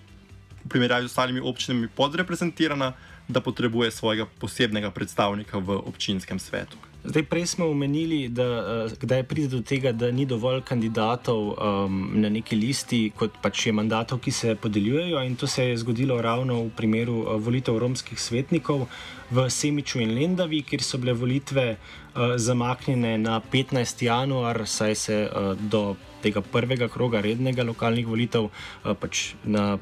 v 0.63 0.69
primerjavi 0.69 1.07
z 1.07 1.11
ostalimi 1.11 1.39
občinami 1.39 1.87
podreprezentirana, 1.87 2.93
da 3.27 3.41
potrebuje 3.41 3.91
svojega 3.91 4.25
posebnega 4.39 4.91
predstavnika 4.91 5.57
v 5.57 5.79
občinskem 5.79 6.39
svetu. 6.39 6.77
Zdaj, 7.03 7.23
prej 7.23 7.45
smo 7.45 7.65
omenili, 7.67 8.29
da 8.29 8.43
eh, 8.43 8.93
kdaj 8.99 9.23
pride 9.23 9.47
do 9.47 9.61
tega, 9.61 9.91
da 9.91 10.11
ni 10.11 10.25
dovolj 10.25 10.61
kandidatov 10.63 11.49
um, 11.51 11.97
na 12.15 12.29
neki 12.31 12.55
listi, 12.55 13.11
kot 13.19 13.35
pač 13.43 13.65
je 13.67 13.73
mandatov, 13.75 14.21
ki 14.23 14.31
se 14.31 14.55
podeljujejo. 14.55 15.23
In 15.27 15.35
to 15.35 15.47
se 15.47 15.65
je 15.65 15.77
zgodilo 15.77 16.21
ravno 16.21 16.61
v 16.63 16.69
primeru 16.77 17.17
uh, 17.25 17.35
volitev 17.35 17.77
romskih 17.83 18.21
svetnikov 18.21 18.87
v 19.31 19.49
Semiču 19.49 19.99
in 19.99 20.15
Lendavi, 20.15 20.63
kjer 20.63 20.83
so 20.83 20.97
bile 20.97 21.13
volitve 21.13 21.75
uh, 21.75 22.37
zamaknjene 22.39 23.17
na 23.17 23.41
15. 23.51 24.05
januar, 24.07 24.63
saj 24.63 24.95
se 24.95 25.21
uh, 25.27 25.59
do 25.59 25.97
tega 26.23 26.41
prvega 26.41 26.87
kroga 26.87 27.19
rednega 27.19 27.67
lokalnih 27.67 28.07
volitev 28.07 28.47
uh, 28.47 28.95
pač 28.95 29.33
na, 29.43 29.75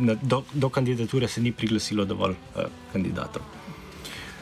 na, 0.00 0.16
do, 0.22 0.44
do 0.54 0.72
kandidature 0.72 1.28
se 1.28 1.44
ni 1.44 1.52
priglasilo 1.52 2.08
dovolj 2.08 2.32
uh, 2.32 2.64
kandidatov. 2.96 3.59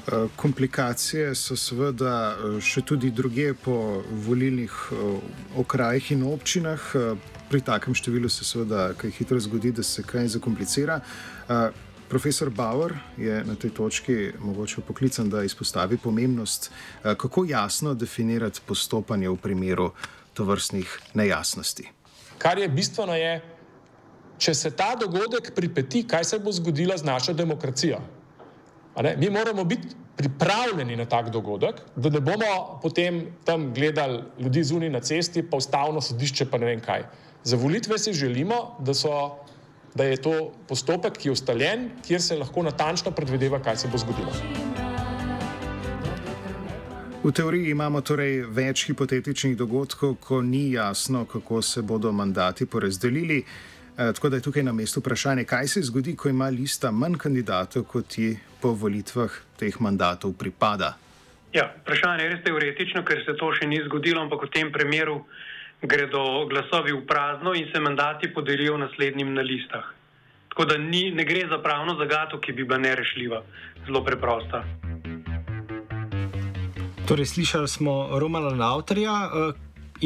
Eh, 0.09 0.29
komplikacije 0.37 1.35
so 1.35 1.57
seveda 1.57 2.33
eh, 2.33 2.61
še 2.65 2.81
tudi 2.81 3.11
druge 3.13 3.53
po 3.55 4.03
volilnih 4.25 4.73
eh, 4.93 5.19
okrajih 5.61 6.13
in 6.15 6.23
občinah. 6.25 6.87
Pri 7.49 7.61
takem 7.65 7.97
številu 7.97 8.29
se 8.33 8.45
seveda 8.45 8.93
kaj 8.97 9.13
hitro 9.19 9.41
zgodi, 9.41 9.73
da 9.73 9.83
se 9.83 10.03
kaj 10.05 10.29
zakomplicira. 10.37 11.01
Profesor 12.09 12.51
Bauer 12.53 12.93
je 13.17 13.39
na 13.45 13.55
tej 13.57 13.71
točki 13.77 14.17
mogoče 14.41 14.85
poklican, 14.85 15.31
da 15.33 15.43
izpostavi 15.45 15.97
pomembnost, 15.97 16.71
kako 17.03 17.47
jasno 17.49 17.95
definirati 17.95 18.61
postopanje 18.67 19.33
v 19.33 19.37
primeru 19.41 19.91
tovrstnih 20.37 20.93
nejasnosti. 21.15 21.89
Kar 22.39 22.61
je 22.61 22.69
bistveno, 22.69 23.17
je, 23.17 23.41
če 24.39 24.55
se 24.55 24.77
ta 24.77 24.93
dogodek 25.01 25.55
pripeti, 25.57 26.05
kaj 26.05 26.25
se 26.25 26.39
bo 26.39 26.53
zgodilo 26.53 26.97
z 27.01 27.09
našo 27.09 27.33
demokracijo. 27.33 28.05
Mi 28.99 29.31
moramo 29.31 29.65
biti 29.65 29.89
pripravljeni 30.17 30.97
na 30.97 31.05
tak 31.05 31.31
dogodek, 31.31 31.75
da 31.97 32.11
ne 32.11 32.21
bomo 32.21 32.81
potem 32.83 33.27
tam 33.45 33.75
gledali 33.75 34.23
ljudi 34.39 34.65
zunaj 34.65 34.91
na 34.91 35.01
cesti, 35.01 35.43
pa 35.51 35.57
ustavno 35.57 36.01
sodišče, 36.01 36.47
pa 36.51 36.59
ne 36.59 36.67
vem 36.67 36.81
kaj. 36.81 37.05
Za 37.45 37.57
volitve 37.57 37.99
si 37.99 38.13
želimo, 38.13 38.77
da, 38.81 38.95
so, 38.95 39.13
da 39.95 40.05
je 40.05 40.17
to 40.17 40.33
postopek, 40.69 41.13
ki 41.13 41.29
je 41.29 41.33
ustaljen, 41.33 41.91
kjer 42.07 42.23
se 42.23 42.39
lahko 42.39 42.63
natančno 42.63 43.11
predvideva, 43.11 43.63
kaj 43.63 43.77
se 43.77 43.89
bo 43.89 43.99
zgodilo. 43.99 44.35
V 47.23 47.33
teoriji 47.33 47.71
imamo 47.71 48.01
torej 48.01 48.43
več 48.51 48.89
hipotetičnih 48.91 49.57
dogodkov, 49.57 50.17
ko 50.21 50.43
ni 50.43 50.73
jasno, 50.73 51.25
kako 51.25 51.63
se 51.63 51.83
bodo 51.83 52.13
mandati 52.13 52.67
porazdelili. 52.67 53.39
Eh, 53.39 54.13
tako 54.13 54.29
da 54.29 54.37
je 54.37 54.43
tukaj 54.43 54.63
na 54.63 54.73
mestu 54.73 55.01
vprašanje, 55.01 55.45
kaj 55.45 55.69
se 55.69 55.83
zgodi, 55.83 56.17
ko 56.17 56.29
ima 56.29 56.49
lista 56.49 56.91
manj 56.91 57.19
kandidatov, 57.19 57.85
kot 57.85 58.07
ti 58.07 58.37
po 58.61 58.75
volitvah 58.75 59.31
teh 59.59 59.75
mandatov 59.81 60.35
pripada. 60.39 60.97
Ja, 61.53 61.73
vprašanje 61.81 62.25
je 62.25 62.31
res 62.33 62.43
teoretično, 62.45 63.05
ker 63.09 63.23
se 63.25 63.35
to 63.39 63.53
še 63.57 63.67
ni 63.67 63.81
zgodilo, 63.87 64.21
ampak 64.21 64.45
v 64.45 64.53
tem 64.53 64.73
primeru 64.73 65.23
gredo 65.81 66.45
glasovi 66.51 66.93
v 66.93 67.07
prazno 67.07 67.55
in 67.55 67.71
se 67.73 67.81
mandati 67.81 68.29
podelijo 68.35 68.77
naslednjim 68.77 69.33
na 69.35 69.43
listah. 69.43 69.87
Tako 70.49 70.65
da 70.65 70.77
ni, 70.79 71.11
ne 71.15 71.25
gre 71.25 71.47
za 71.49 71.59
pravno 71.63 71.95
zagato, 71.97 72.41
ki 72.41 72.53
bi 72.53 72.65
bila 72.65 72.79
nerešljiva, 72.83 73.43
zelo 73.87 74.03
preprosta. 74.05 74.65
Torej, 77.09 77.27
slišali 77.27 77.69
smo 77.69 78.19
Romana 78.21 78.49
Lauterja, 78.49 79.13
eh, 79.25 79.53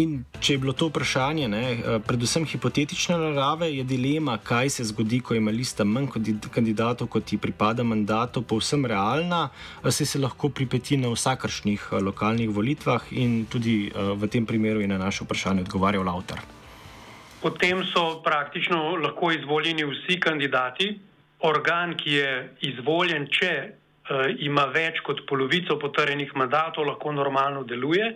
In 0.00 0.22
če 0.40 0.54
je 0.54 0.58
bilo 0.58 0.72
to 0.72 0.86
vprašanje, 0.88 1.48
ne, 1.52 1.62
eh, 1.72 1.98
predvsem 2.00 2.46
hipotetične 2.48 3.18
narave, 3.18 3.68
je 3.76 3.84
dilema, 3.84 4.38
kaj 4.38 4.70
se 4.70 4.84
zgodi, 4.88 5.20
ko 5.20 5.34
ima 5.34 5.52
lista 5.52 5.84
manj 5.84 6.08
kandidatov, 6.50 7.10
kot 7.12 7.26
ti 7.28 7.36
pripada 7.36 7.84
mandatov, 7.84 8.46
povsem 8.48 8.86
realna, 8.86 9.50
se 9.90 10.06
se 10.06 10.18
lahko 10.18 10.48
pripeti 10.48 10.96
na 10.96 11.12
vsakršnih 11.12 11.88
eh, 11.92 12.00
lokalnih 12.00 12.48
volitvah 12.48 13.12
in 13.12 13.44
tudi 13.44 13.92
eh, 13.92 14.16
v 14.16 14.28
tem 14.28 14.46
primeru 14.46 14.80
je 14.80 14.88
na 14.88 14.98
naše 14.98 15.24
vprašanje 15.24 15.68
odgovarjal 15.68 16.08
avtor. 16.08 16.40
Potem 17.42 17.84
so 17.84 18.22
praktično 18.24 18.96
lahko 18.96 19.32
izvoljeni 19.32 19.84
vsi 19.84 20.20
kandidati. 20.20 20.98
Organ, 21.40 21.96
ki 21.98 22.12
je 22.12 22.54
izvoljen, 22.60 23.26
če 23.26 23.50
uh, 23.66 24.30
ima 24.38 24.68
več 24.70 25.00
kot 25.02 25.24
polovico 25.26 25.74
potrjenih 25.74 26.30
mandatov, 26.38 26.86
lahko 26.86 27.10
normalno 27.12 27.64
deluje 27.66 28.12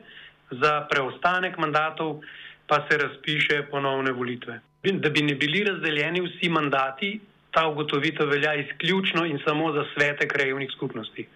za 0.51 0.87
preostanek 0.91 1.59
mandatov 1.59 2.21
pa 2.67 2.87
se 2.89 2.99
razpiše 2.99 3.63
ponovne 3.71 4.13
volitve. 4.13 4.61
Da 4.83 5.11
bi 5.11 5.23
ne 5.23 5.35
bili 5.35 5.65
razdeljeni 5.65 6.21
vsi 6.21 6.49
mandati, 6.49 7.21
ta 7.51 7.67
ugotovitev 7.67 8.29
velja 8.29 8.55
izključno 8.55 9.25
in 9.27 9.39
samo 9.45 9.73
za 9.73 9.85
svete 9.95 10.29
krajevnih 10.29 10.71
skupnosti. 10.77 11.27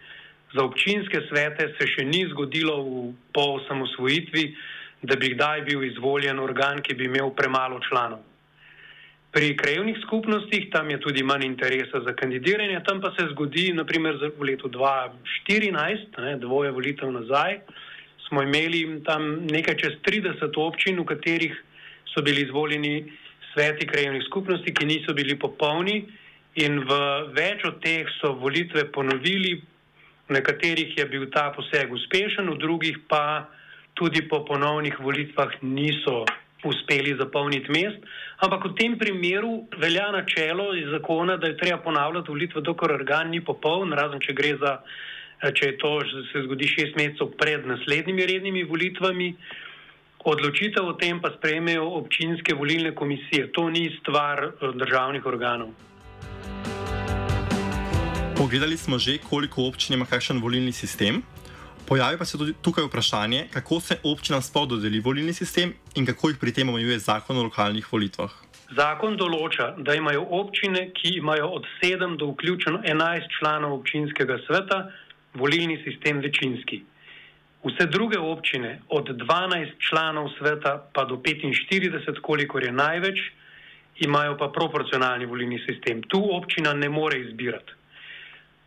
Za 0.54 0.62
občinske 0.62 1.20
svete 1.28 1.74
se 1.78 1.86
še 1.86 2.04
ni 2.04 2.26
zgodilo 2.30 2.82
v 2.82 3.12
pol 3.32 3.60
samosvojitvi, 3.68 4.44
da 5.02 5.16
bi 5.16 5.30
kdaj 5.34 5.62
bil 5.68 5.84
izvoljen 5.86 6.38
organ, 6.38 6.82
ki 6.82 6.94
bi 6.94 7.06
imel 7.08 7.30
premalo 7.30 7.80
članov. 7.88 8.20
Pri 9.32 9.54
krajevnih 9.56 9.96
skupnostih 10.02 10.66
tam 10.72 10.90
je 10.90 10.98
tudi 11.00 11.22
manj 11.22 11.46
interesa 11.46 12.00
za 12.04 12.12
kandidiranje, 12.18 12.82
tam 12.86 13.00
pa 13.00 13.12
se 13.14 13.28
zgodi, 13.30 13.70
naprimer 13.72 14.18
v 14.18 14.48
letu 14.48 14.68
2014, 14.68 16.18
ne, 16.18 16.34
dvoje 16.42 16.74
volitev 16.74 17.12
nazaj, 17.14 17.60
smo 18.30 18.42
imeli 18.46 19.02
tam 19.04 19.44
nekaj 19.50 19.76
čez 19.76 19.98
30 20.06 20.54
občin, 20.56 21.02
v 21.02 21.04
katerih 21.04 21.54
so 22.14 22.22
bili 22.22 22.46
izvoljeni 22.46 23.12
sveti 23.52 23.86
krajevnih 23.86 24.22
skupnosti, 24.30 24.74
ki 24.74 24.86
niso 24.86 25.14
bili 25.14 25.38
popolni 25.38 26.06
in 26.54 26.78
v 26.86 26.98
več 27.34 27.64
od 27.66 27.82
teh 27.82 28.06
so 28.20 28.32
volitve 28.38 28.86
ponovili, 28.94 29.58
v 30.30 30.38
nekaterih 30.38 30.94
je 30.98 31.06
bil 31.10 31.26
ta 31.34 31.50
poseg 31.54 31.90
uspešen, 31.90 32.46
v 32.54 32.58
drugih 32.62 33.02
pa 33.10 33.50
tudi 33.98 34.22
po 34.30 34.44
ponovnih 34.46 34.94
volitvah 35.02 35.58
niso 35.62 36.22
uspeli 36.62 37.16
zapolniti 37.18 37.72
mest. 37.72 37.98
Ampak 38.38 38.70
v 38.70 38.74
tem 38.78 38.98
primeru 38.98 39.66
velja 39.80 40.10
načelo 40.14 40.70
iz 40.78 40.86
zakona, 40.92 41.36
da 41.36 41.50
je 41.50 41.56
treba 41.56 41.82
ponavljati 41.82 42.30
volitve, 42.30 42.62
dokler 42.62 42.94
organ 43.00 43.30
ni 43.30 43.40
popoln, 43.40 43.92
razen 43.92 44.22
če 44.22 44.36
gre 44.36 44.54
za, 44.60 44.78
če 45.40 45.66
je 45.66 45.76
to 45.80 45.92
se 46.32 46.42
zgodi 46.44 46.68
šest 46.68 46.96
mesecev 47.00 47.32
pred 47.40 47.66
naslednjimi 47.66 48.26
rednimi 48.26 48.64
volitvami. 48.68 49.34
Odločitev 50.20 50.84
o 50.84 50.92
tem 51.00 51.20
pa 51.20 51.30
sprejmejo 51.32 51.86
občinske 51.96 52.52
volilne 52.54 52.92
komisije. 52.94 53.48
To 53.56 53.70
ni 53.72 53.88
stvar 54.00 54.44
eh, 54.44 54.72
državnih 54.76 55.26
organov. 55.26 55.72
Pogledali 58.36 58.76
smo 58.76 58.98
že, 58.98 59.18
koliko 59.18 59.64
občin 59.68 59.96
ima 59.96 60.04
kakšen 60.04 60.40
volilni 60.40 60.72
sistem. 60.72 61.22
Pojavi 61.88 62.18
pa 62.18 62.24
se 62.24 62.38
tudi 62.38 62.54
tukaj 62.62 62.84
vprašanje, 62.84 63.48
kako 63.52 63.80
se 63.80 63.96
občinam 64.04 64.42
sploh 64.42 64.68
dodeli 64.68 65.00
volilni 65.00 65.32
sistem 65.32 65.72
in 65.96 66.06
kako 66.06 66.28
jih 66.28 66.38
pri 66.38 66.52
tem 66.52 66.68
omejuje 66.68 66.98
zakon 66.98 67.36
o 67.36 67.42
lokalnih 67.42 67.88
volitvah. 67.92 68.30
Zakon 68.76 69.16
določa, 69.18 69.72
da 69.82 69.96
imajo 69.98 70.22
občine, 70.38 70.92
ki 70.94 71.16
imajo 71.18 71.48
od 71.56 71.66
7 71.82 72.14
do 72.16 72.30
vključeno 72.30 72.82
11 72.86 73.26
članov 73.38 73.74
občinskega 73.80 74.38
sveta, 74.46 74.78
volilni 75.34 75.82
sistem 75.84 76.18
večinski. 76.18 76.82
Vse 77.64 77.86
druge 77.86 78.18
občine, 78.18 78.80
od 78.88 79.08
12 79.08 79.72
članov 79.88 80.30
sveta 80.38 80.88
pa 80.92 81.04
do 81.04 81.16
45, 81.16 82.20
kolikor 82.20 82.64
je 82.64 82.72
največ, 82.72 83.18
imajo 84.00 84.36
pa 84.36 84.48
proporcionalni 84.48 85.26
volilni 85.26 85.58
sistem. 85.68 86.02
Tu 86.02 86.20
občina 86.32 86.72
ne 86.72 86.88
more 86.88 87.20
izbirati. 87.20 87.72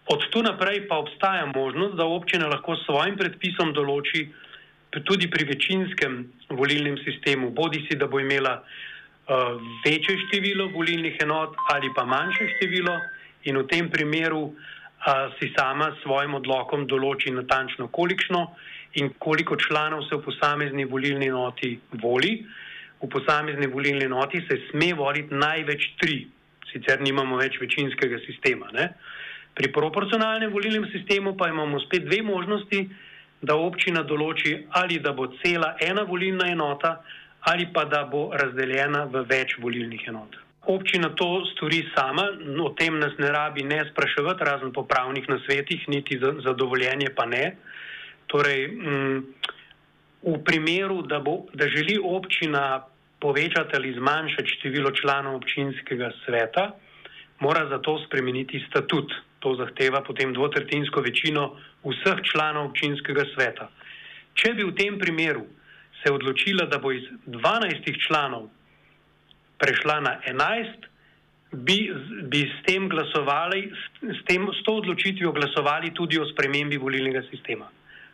Od 0.05 0.29
tu 0.29 0.43
naprej 0.43 0.88
pa 0.88 0.98
obstaja 0.98 1.46
možnost, 1.55 1.96
da 1.96 2.05
občina 2.05 2.48
lahko 2.48 2.75
s 2.75 2.86
svojim 2.86 3.17
predpisom 3.17 3.74
določi 3.74 4.27
tudi 5.08 5.29
pri 5.32 5.46
večinskem 5.46 6.20
volilnem 6.50 6.98
sistemu, 7.01 7.50
bodi 7.50 7.82
si, 7.88 7.98
da 7.98 8.08
bo 8.08 8.20
imela 8.20 8.60
uh, 8.62 9.58
večje 9.86 10.20
število 10.27 10.67
volilnih 10.75 11.17
enot 11.24 11.55
ali 11.74 11.89
pa 11.96 12.05
manjše 12.05 12.46
število 12.58 12.93
in 13.50 13.58
v 13.58 13.65
tem 13.67 13.89
primeru 13.89 14.43
uh, 14.43 14.53
si 15.39 15.51
sama 15.57 15.91
s 15.91 16.01
svojim 16.03 16.36
odlokom 16.39 16.88
določi 16.88 17.31
natančno 17.31 17.88
kolikšno 17.88 18.43
in 19.01 19.10
koliko 19.19 19.57
članov 19.60 20.05
se 20.07 20.15
v 20.15 20.24
posamezni 20.24 20.86
volilni 20.86 21.27
enoti 21.27 21.79
voli. 22.01 22.45
V 23.01 23.10
posamezni 23.12 23.67
volilni 23.67 24.05
enoti 24.05 24.39
se 24.48 24.60
sme 24.69 24.93
voliti 24.93 25.36
največ 25.36 25.89
tri, 26.00 26.22
sicer 26.72 27.01
nimamo 27.01 27.38
več 27.38 27.60
večinskega 27.60 28.22
sistema. 28.25 28.69
Ne? 28.72 28.93
Pri 29.53 29.72
proporcionalnem 29.72 30.53
volilnem 30.53 30.88
sistemu 30.91 31.36
pa 31.38 31.50
imamo 31.50 31.79
spet 31.83 32.07
dve 32.07 32.22
možnosti, 32.24 32.88
da 33.43 33.57
občina 33.60 34.05
določi 34.07 34.55
ali 34.79 35.01
da 35.03 35.12
bo 35.12 35.27
cela 35.43 35.75
ena 35.83 36.07
volilna 36.07 36.48
enota 36.48 37.01
ali 37.51 37.67
pa 37.74 37.83
da 37.86 38.05
bo 38.07 38.29
razdeljena 38.31 39.03
v 39.12 39.25
več 39.27 39.57
volilnih 39.60 40.07
enot. 40.07 40.42
Občina 40.65 41.10
to 41.10 41.43
stori 41.51 41.84
sama, 41.96 42.24
o 42.63 42.70
tem 42.72 42.96
nas 43.00 43.17
ne 43.20 43.27
rabi 43.32 43.63
ne 43.63 43.84
spraševati, 43.91 44.43
razen 44.43 44.72
po 44.72 44.86
pravnih 44.88 45.27
nasvetih, 45.29 45.89
niti 45.89 46.20
za, 46.20 46.34
za 46.39 46.53
dovoljenje 46.53 47.10
pa 47.15 47.25
ne. 47.25 47.55
Torej, 48.32 48.65
m, 48.72 48.72
mm, 48.72 49.20
v 50.24 50.38
primeru, 50.43 51.01
da, 51.01 51.20
bo, 51.20 51.43
da 51.53 51.67
želi 51.67 52.00
občina 52.00 52.86
povečati 53.20 53.75
ali 53.75 53.93
zmanjšati 53.93 54.55
število 54.55 54.91
članov 54.91 55.36
občinskega 55.36 56.12
sveta, 56.25 56.72
mora 57.39 57.67
za 57.70 57.79
to 57.84 58.00
spremeniti 58.08 58.63
statut 58.70 59.12
to 59.43 59.55
zahteva 59.60 60.00
potem 60.08 60.34
dvotretinsko 60.34 61.01
večino 61.01 61.55
vseh 61.84 62.24
članov 62.32 62.72
občinskega 62.72 63.25
sveta. 63.36 63.67
Če 64.39 64.53
bi 64.55 64.63
v 64.63 64.75
tem 64.79 65.00
primeru 65.00 65.43
se 66.00 66.12
odločila, 66.12 66.65
da 66.72 66.79
bo 66.79 66.91
iz 66.96 67.03
12 67.27 67.91
članov 68.08 68.48
prešla 69.63 70.00
na 70.03 70.17
11, 70.27 70.91
bi, 71.63 71.77
bi 72.27 72.41
s 72.51 72.65
tem 72.67 72.89
glasovali, 72.89 73.72
s, 74.01 74.20
tem, 74.27 74.43
s 74.51 74.63
to 74.67 74.75
odločitvijo 74.82 75.32
glasovali 75.32 75.93
tudi 75.96 76.20
o 76.20 76.27
spremembi 76.27 76.77
volilnega 76.77 77.24
sistema. 77.32 77.70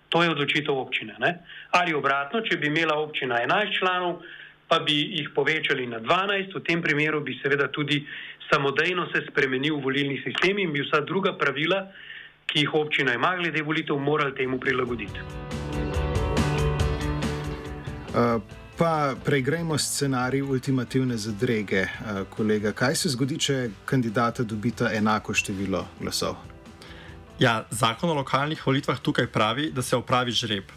To 0.09 0.23
je 0.23 0.29
odločitev 0.29 0.77
občine. 0.77 1.15
Ne? 1.19 1.31
Ali 1.77 1.93
obratno, 1.93 2.41
če 2.41 2.57
bi 2.57 2.69
imela 2.69 2.97
občina 2.97 3.41
11 3.41 3.77
članov, 3.79 4.21
pa 4.69 4.79
bi 4.85 4.93
jih 5.17 5.31
povečali 5.33 5.87
na 5.89 5.99
12, 5.99 6.53
v 6.53 6.61
tem 6.65 6.81
primeru 6.81 7.21
bi 7.25 7.37
seveda 7.41 7.69
tudi 7.73 8.03
samodejno 8.49 9.07
se 9.13 9.25
spremenil 9.29 9.81
volilni 9.81 10.21
sistem 10.25 10.59
in 10.59 10.73
bi 10.73 10.81
vsa 10.85 11.01
druga 11.01 11.33
pravila, 11.37 11.87
ki 12.49 12.65
jih 12.65 12.73
občina 12.73 13.13
ima 13.13 13.35
glede 13.37 13.61
volitev, 13.61 13.97
morali 13.97 14.35
temu 14.35 14.59
prilagoditi. 14.59 15.21
Uh, 18.09 18.41
pa 18.79 19.15
preigrajmo 19.25 19.77
scenarij 19.77 20.41
ultimativne 20.41 21.17
zadrege, 21.17 21.81
uh, 21.81 22.23
kolega. 22.29 22.71
Kaj 22.71 22.95
se 22.95 23.09
zgodi, 23.11 23.35
če 23.35 23.55
kandidata 23.85 24.43
dobita 24.47 24.93
enako 24.95 25.35
število 25.35 25.81
glasov? 25.99 26.37
Ja, 27.39 27.65
zakon 27.71 28.09
o 28.09 28.15
lokalnih 28.15 28.63
volitvah 28.63 29.01
tukaj 29.03 29.27
pravi, 29.27 29.67
da 29.75 29.83
se 29.83 29.99
opravi 29.99 30.31
žreb. 30.31 30.71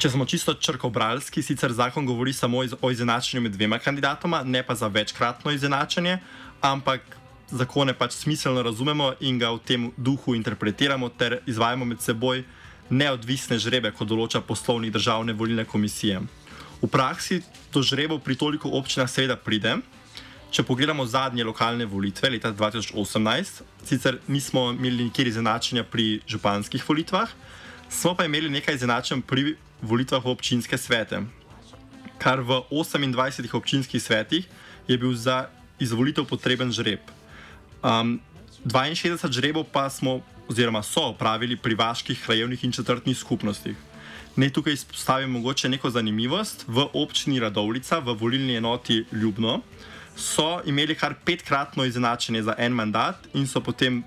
Če 0.00 0.14
smo 0.16 0.24
čisto 0.24 0.54
črkobralski, 0.56 1.44
sicer 1.44 1.76
zakon 1.76 2.08
govori 2.08 2.32
samo 2.32 2.64
o 2.80 2.90
izenačenju 2.90 3.44
med 3.44 3.52
dvema 3.52 3.78
kandidatoma, 3.78 4.40
ne 4.42 4.62
pa 4.64 4.74
za 4.74 4.88
večkratno 4.88 5.52
izenačenje, 5.52 6.18
ampak 6.64 7.04
zakone 7.52 7.92
pač 7.92 8.16
smiselno 8.16 8.62
razumemo 8.64 9.12
in 9.20 9.38
ga 9.38 9.52
v 9.52 9.60
tem 9.60 9.88
duhu 9.96 10.34
interpretiramo 10.40 11.08
ter 11.08 11.42
izvajamo 11.46 11.84
med 11.84 12.00
seboj 12.00 12.46
neodvisne 12.90 13.60
žrebe, 13.60 13.92
kot 13.92 14.08
določa 14.08 14.40
poslovnik 14.40 14.96
državne 14.96 15.36
volilne 15.36 15.68
komisije. 15.68 16.24
V 16.80 16.88
praksi 16.88 17.44
do 17.68 17.84
žrebov 17.84 18.24
pri 18.24 18.36
toliko 18.40 18.72
občinah 18.72 19.04
seveda 19.04 19.36
pride. 19.36 19.78
Če 20.50 20.64
pogledamo 20.66 21.06
zadnje 21.06 21.44
lokalne 21.46 21.86
volitve 21.86 22.32
leta 22.32 22.50
2018, 22.50 23.60
sicer 23.86 24.18
nismo 24.26 24.72
imeli 24.72 25.06
nikjer 25.06 25.28
izenačenja 25.30 25.84
pri 25.86 26.18
županskih 26.26 26.82
volitvah, 26.82 27.30
smo 27.86 28.16
pa 28.18 28.26
imeli 28.26 28.50
nekaj 28.50 28.74
izenačen 28.74 29.22
pri 29.22 29.54
volitvah 29.82 30.24
v 30.24 30.32
občinske 30.34 30.74
svete. 30.74 31.22
Kar 32.18 32.42
v 32.42 32.64
28 32.72 33.46
občinskih 33.54 34.02
svetih 34.02 34.48
je 34.88 34.98
bil 34.98 35.14
za 35.14 35.46
izvolitev 35.78 36.26
potreben 36.26 36.72
žreb. 36.72 37.00
Um, 37.84 38.18
62 38.66 39.30
žrebov 39.30 39.70
pa 39.72 39.86
smo, 39.86 40.20
oziroma 40.50 40.82
so 40.82 41.14
opravili 41.14 41.56
pri 41.56 41.78
vaških, 41.78 42.18
krajevnih 42.26 42.64
in 42.64 42.72
četrtnih 42.72 43.16
skupnostih. 43.16 43.89
Ne 44.40 44.50
tukaj 44.50 44.72
izpostavim 44.72 45.30
mogoče 45.30 45.68
neko 45.68 45.90
zanimivost. 45.90 46.64
V 46.68 46.86
občini 46.92 47.40
Radovlica, 47.40 47.98
v 47.98 48.14
volilni 48.20 48.54
enoti 48.56 49.04
Ljubno, 49.12 49.58
so 50.16 50.62
imeli 50.64 50.94
kar 50.94 51.14
petkratno 51.24 51.84
izenačenje 51.84 52.42
za 52.42 52.54
en 52.58 52.72
mandat 52.72 53.28
in 53.34 53.46
so 53.46 53.60
potem 53.60 54.02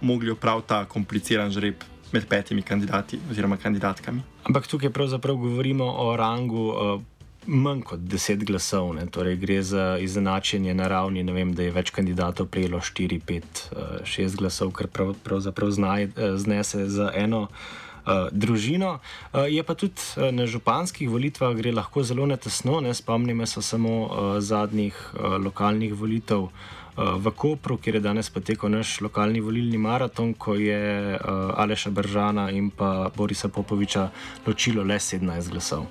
mogli 0.00 0.30
opraviti 0.30 0.68
ta 0.68 0.84
kompliciran 0.84 1.50
žreb 1.50 1.86
med 2.12 2.28
petimi 2.28 2.62
kandidati 2.62 3.18
oziroma 3.30 3.56
kandidatkami. 3.56 4.20
Ampak 4.44 4.66
tukaj 4.66 4.90
pravzaprav 4.90 5.36
govorimo 5.36 5.84
o 5.84 6.16
rangu 6.16 6.68
uh, 6.68 7.00
manj 7.46 7.80
kot 7.80 8.00
deset 8.00 8.44
glasov, 8.44 8.92
ne? 8.94 9.06
torej 9.06 9.36
gre 9.36 9.62
za 9.62 9.98
izenačenje 9.98 10.74
na 10.74 10.88
ravni, 10.88 11.24
vem, 11.32 11.54
da 11.54 11.62
je 11.62 11.72
več 11.72 11.96
kandidatov 11.96 12.52
prejelo 12.52 12.84
4, 12.84 13.20
5, 13.24 13.66
6 14.04 14.36
glasov, 14.36 14.76
kar 14.76 14.92
prav, 14.92 15.16
pravzaprav 15.24 15.70
znaj, 15.70 16.10
uh, 16.12 16.36
znese 16.36 16.88
za 16.88 17.12
eno. 17.16 17.46
Uh, 17.48 17.87
družino. 18.32 18.98
Uh, 19.32 19.46
je 19.48 19.62
pa 19.62 19.74
tudi 19.74 20.00
uh, 20.16 20.30
na 20.34 20.46
županskih 20.46 21.10
volitvah 21.10 21.54
gre 21.56 21.72
lahko 21.72 22.02
zelo 22.02 22.26
netesno, 22.26 22.80
ne 22.80 22.94
spomnimo 22.94 23.46
se 23.46 23.62
samo 23.62 23.94
uh, 24.04 24.40
zadnjih 24.40 24.94
uh, 25.14 25.36
lokalnih 25.44 25.94
volitev 25.94 26.48
uh, 26.48 26.50
v 26.96 27.30
Kopru, 27.30 27.78
kjer 27.78 27.98
je 27.98 28.00
danes 28.00 28.30
potekal 28.30 28.70
naš 28.70 29.00
lokalni 29.00 29.40
volilni 29.40 29.78
maraton, 29.78 30.34
ko 30.34 30.54
je 30.54 31.14
uh, 31.14 31.52
Aleša 31.56 31.90
Bržana 31.90 32.50
in 32.50 32.70
pa 32.70 33.10
Borisa 33.16 33.48
Popoviča 33.48 34.08
ločilo 34.46 34.82
le 34.82 34.98
17 34.98 35.50
glasov. 35.50 35.86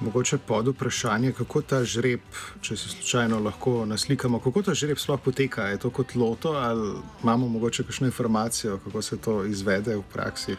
Mogoče 0.00 0.38
pod 0.38 0.68
vprašanje, 0.68 1.32
kako 1.32 1.62
ta 1.62 1.80
žreb, 1.84 2.20
če 2.62 2.76
se 2.76 2.88
slučajno 2.88 3.40
lahko 3.42 3.82
naslikamo, 3.86 4.38
kako 4.40 4.62
ta 4.62 4.74
žreb 4.74 4.98
sploh 4.98 5.20
poteka. 5.20 5.66
Je 5.72 5.80
to 5.82 5.90
kot 5.90 6.14
loto 6.14 6.52
ali 6.54 6.92
imamo 7.22 7.48
mogoče 7.48 7.82
kakšno 7.84 8.06
informacijo, 8.06 8.78
kako 8.84 9.02
se 9.02 9.18
to 9.18 9.44
izvede 9.44 9.96
v 9.96 10.02
praksi? 10.12 10.56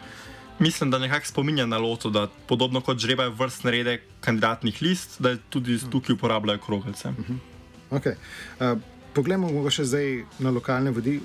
Mislim, 0.59 0.91
da 0.91 0.99
nekako 0.99 1.25
spominja 1.25 1.65
na 1.65 1.77
loto, 1.77 2.09
da 2.09 2.27
podobno 2.47 2.81
kot 2.81 2.99
žrebajo 2.99 3.31
vrstne 3.31 3.71
rede 3.71 4.01
kandidatnih 4.21 4.81
list, 4.81 5.21
da 5.21 5.37
tudi 5.49 5.79
tukaj 5.91 6.13
uporabljajo 6.13 6.59
kroglice. 6.59 7.09
Uh 7.09 7.15
-huh. 7.15 7.37
okay. 7.91 8.15
uh, 8.73 8.79
poglejmo 9.19 9.51
mogoče 9.51 9.83
zdaj 9.83 10.23
na 10.39 10.51
lokalne 10.51 10.91
vodi, 10.95 11.19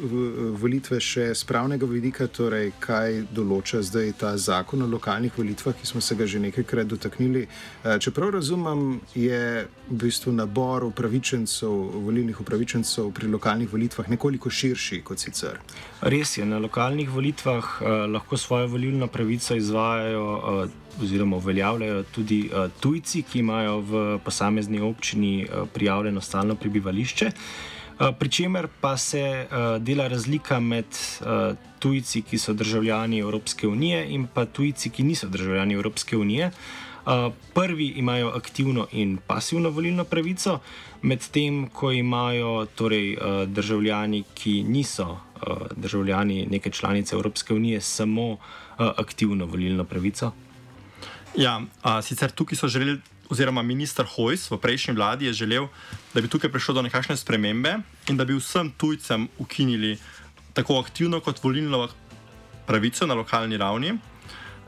volitve 0.59 0.97
še 1.01 1.29
z 1.31 1.47
pravnega 1.47 1.87
vidika, 1.87 2.27
torej 2.27 2.73
kaj 2.83 3.21
določa 3.31 3.85
zdaj 3.87 4.09
ta 4.19 4.33
zakon 4.35 4.83
o 4.83 4.89
lokalnih 4.91 5.37
volitvah, 5.39 5.77
ki 5.79 5.87
smo 5.87 6.01
se 6.03 6.17
ga 6.19 6.27
že 6.27 6.41
nekajkrat 6.43 6.89
dotaknili. 6.91 7.45
Uh, 7.47 7.95
čeprav 8.03 8.33
razumem, 8.35 8.99
je 9.15 9.39
v 9.87 9.99
bistvu 10.01 10.33
nabor 10.35 10.89
upravičencev, 10.89 11.71
volilnih 12.09 12.41
upravičencev 12.43 13.13
pri 13.15 13.31
lokalnih 13.31 13.71
volitvah 13.71 14.11
nekoliko 14.11 14.51
širši 14.51 14.99
kot 15.07 15.23
sicer. 15.23 15.61
Res 16.03 16.35
je, 16.41 16.47
na 16.51 16.59
lokalnih 16.59 17.13
volitvah 17.15 17.77
uh, 17.79 17.93
lahko 18.11 18.35
svojo 18.35 18.73
volilno 18.75 19.07
pravico 19.07 19.55
izvajajo. 19.55 20.25
Uh, 20.41 20.81
oziroma 21.03 21.41
uveljavljajo 21.43 22.03
tudi 22.15 22.37
uh, 22.47 22.69
tujci, 22.79 23.25
ki 23.27 23.41
imajo 23.41 23.81
v 23.83 24.03
posamezni 24.23 24.79
občini 24.79 25.33
uh, 25.43 25.65
prijavljeno 25.75 26.23
stalno 26.23 26.55
prebivališče. 26.55 27.31
Uh, 27.35 27.73
Pričemer 28.19 28.69
pa 28.81 28.97
se 28.97 29.47
uh, 29.47 29.83
dela 29.83 30.09
razlika 30.09 30.61
med 30.61 30.85
uh, 30.85 31.57
tujci, 31.79 32.23
ki 32.23 32.39
so 32.39 32.53
državljani 32.53 33.19
Evropske 33.19 33.69
unije, 33.69 34.07
in 34.11 34.27
pa 34.27 34.45
tujci, 34.45 34.91
ki 34.91 35.03
niso 35.03 35.29
državljani 35.29 35.75
Evropske 35.75 36.17
unije. 36.17 36.51
Prvi 37.55 37.87
imajo 37.87 38.29
aktivno 38.29 38.87
in 38.93 39.19
pasivno 39.27 39.71
volilno 39.71 40.05
pravico, 40.05 40.59
medtem 41.03 41.67
ko 41.69 41.91
imajo 41.93 42.67
torej, 42.75 43.17
državljani, 43.47 44.23
ki 44.35 44.63
niso 44.63 45.19
državljani 45.77 46.47
neke 46.51 46.71
članice 46.71 47.15
Evropske 47.15 47.55
unije, 47.55 47.81
samo 47.81 48.37
aktivno 48.79 49.47
volilno 49.47 49.85
pravico. 49.85 50.33
Ja, 51.37 51.61
a, 51.83 52.03
sicer 52.03 52.31
tukaj 52.31 52.57
so 52.57 52.69
želeli, 52.69 53.01
oziroma 53.31 53.63
minister 53.63 54.07
Hojs 54.17 54.51
v 54.51 54.59
prejšnji 54.59 54.95
vladi 54.95 55.27
je 55.27 55.33
želel, 55.33 55.69
da 56.15 56.21
bi 56.21 56.29
tukaj 56.29 56.51
prišlo 56.51 56.75
do 56.75 56.83
nekakšne 56.83 57.17
spremembe 57.17 57.79
in 58.09 58.17
da 58.17 58.25
bi 58.25 58.37
vsem 58.37 58.73
tujcem 58.77 59.29
ukinili 59.39 59.99
tako 60.53 60.79
aktivno 60.79 61.21
kot 61.21 61.43
volilno 61.43 61.89
pravico 62.67 63.07
na 63.07 63.15
lokalni 63.15 63.57
ravni. 63.57 63.99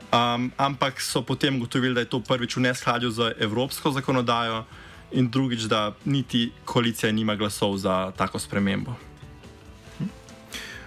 Um, 0.07 0.51
ampak 0.57 1.01
so 1.01 1.21
potem 1.21 1.55
ugotovili, 1.55 1.93
da 1.93 1.99
je 1.99 2.09
to 2.09 2.19
prvič 2.19 2.55
v 2.55 2.61
neskladju 2.61 3.11
z 3.11 3.33
evropsko 3.39 3.91
zakonodajo, 3.91 4.63
in 5.11 5.29
drugič, 5.29 5.61
da 5.61 5.95
niti 6.05 6.51
koalicija 6.65 7.11
nima 7.11 7.35
glasov 7.35 7.77
za 7.77 8.11
tako 8.17 8.39
spremembo. 8.39 8.95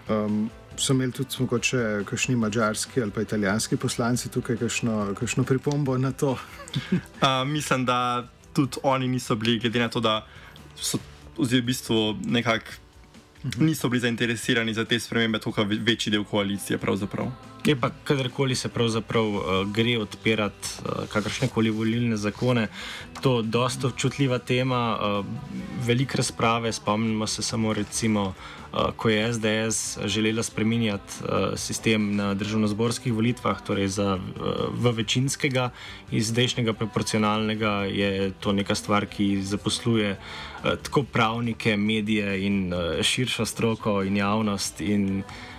Um, 0.09 0.51
so 0.81 0.93
imeli 0.93 1.13
tudi 1.13 1.37
mogoče 1.39 2.05
kakšni 2.05 2.37
mačarski 2.37 3.03
ali 3.03 3.11
pa 3.11 3.23
italijanski 3.23 3.77
poslanci 3.77 4.31
tukaj 4.31 4.57
kakšno, 4.57 5.15
kakšno 5.19 5.45
pripombo 5.45 5.99
na 5.99 6.13
to? 6.13 6.31
uh, 6.91 7.47
mislim, 7.47 7.85
da 7.85 8.29
tudi 8.53 8.77
oni 8.83 9.09
niso 9.09 9.35
bili, 9.35 9.59
glede 9.59 9.81
na 9.81 9.89
to, 9.89 10.01
da 10.01 10.27
so 10.77 10.99
v 11.39 11.63
bistvu 11.63 12.17
nekako 12.25 12.67
niso 13.59 13.89
bili 13.89 14.01
zainteresirani 14.01 14.75
za 14.75 14.85
te 14.85 15.01
spremembe, 15.01 15.39
tako 15.39 15.53
kot 15.53 15.67
večji 15.71 16.11
del 16.13 16.25
koalicije. 16.25 16.79
Pravzaprav. 16.79 17.50
Je 17.65 17.77
pa 17.77 17.91
kadarkoli 18.05 18.55
se 18.55 18.69
pravzaprav 18.69 19.27
uh, 19.27 19.43
gre 19.73 19.99
odpirati 19.99 20.69
uh, 20.81 21.05
kakršne 21.13 21.49
koli 21.49 21.71
volilne 21.71 22.17
zakone, 22.17 22.69
to 23.21 23.37
je 23.37 23.43
dosta 23.43 23.87
občutljiva 23.87 24.39
tema, 24.39 24.97
uh, 24.97 25.27
veliko 25.87 26.17
razprave. 26.17 26.73
Spomnimo 26.73 27.27
se 27.27 27.43
samo, 27.43 27.73
recimo, 27.73 28.33
uh, 28.73 28.79
ko 28.97 29.09
je 29.09 29.33
SDS 29.33 29.99
želela 30.05 30.43
spremenjati 30.43 31.21
uh, 31.21 31.59
sistem 31.59 32.17
na 32.17 32.35
državno-zborskih 32.35 33.13
volitvah, 33.13 33.61
torej 33.61 33.89
za, 33.89 34.17
uh, 34.17 34.73
v 34.73 34.95
večinskega, 34.97 35.71
iz 36.11 36.33
zdajšnjega 36.33 36.73
proporcionalnega, 36.73 37.71
je 37.93 38.33
to 38.41 38.53
neka 38.53 38.75
stvar, 38.75 39.07
ki 39.07 39.43
zaposluje 39.43 40.17
uh, 40.17 40.71
tako 40.83 41.03
pravnike, 41.03 41.77
medije 41.77 42.47
in 42.47 42.73
uh, 42.73 43.03
širšo 43.03 43.47
stroko 43.47 44.03
in 44.03 44.17
javnost. 44.17 44.81
In, 44.81 45.23
Eh, 45.23 45.50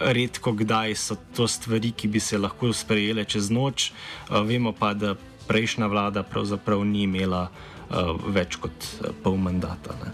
redko 0.00 0.52
kdaj 0.52 0.94
so 0.94 1.16
to 1.36 1.48
stvari, 1.48 1.92
ki 1.92 2.08
bi 2.08 2.20
se 2.20 2.38
lahko 2.38 2.72
sprejele 2.72 3.24
čez 3.24 3.50
noč. 3.50 3.90
Eh, 3.90 4.40
vemo 4.44 4.72
pa, 4.72 4.94
da 4.94 5.14
prejšnja 5.48 5.86
vlada 5.86 6.22
pravzaprav 6.22 6.84
ni 6.84 7.02
imela 7.02 7.48
eh, 7.50 7.94
več 8.26 8.56
kot 8.56 8.88
pol 9.22 9.36
mandata. 9.36 9.96
Ne. 10.04 10.12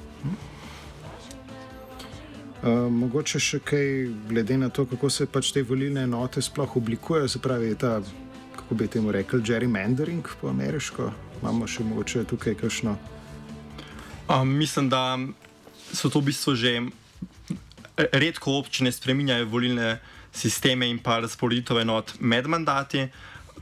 Uh, 2.66 2.88
mogoče 2.90 3.38
še 3.38 3.58
kaj, 3.62 4.08
glede 4.26 4.56
na 4.58 4.70
to, 4.72 4.86
kako 4.88 5.10
se 5.12 5.26
pač 5.30 5.52
te 5.54 5.62
volilne 5.62 6.02
enote 6.02 6.42
sploh 6.42 6.72
oblikujejo, 6.80 7.28
se 7.28 7.38
pravi, 7.38 7.74
ta, 7.78 8.00
kako 8.56 8.74
bi 8.74 8.88
temu 8.90 9.12
rekli, 9.12 9.42
gerrymandering 9.44 10.26
po 10.40 10.48
ameriško. 10.50 11.10
Imamo 11.42 11.68
še 11.68 11.84
mogoče 11.86 12.24
tukaj 12.26 12.56
kakšno? 12.58 12.96
Uh, 14.26 14.42
mislim, 14.42 14.88
da 14.88 15.18
so 15.92 16.10
to 16.10 16.24
v 16.24 16.32
bistvu 16.32 16.56
že 16.58 16.72
redko 17.96 18.58
občine 18.58 18.92
spreminjajo 18.92 19.46
volilne 19.46 19.98
sisteme 20.32 20.88
in 20.88 20.98
pa 20.98 21.20
razporeditev 21.24 21.80
enot 21.80 22.14
med 22.20 22.46
mandati. 22.46 23.08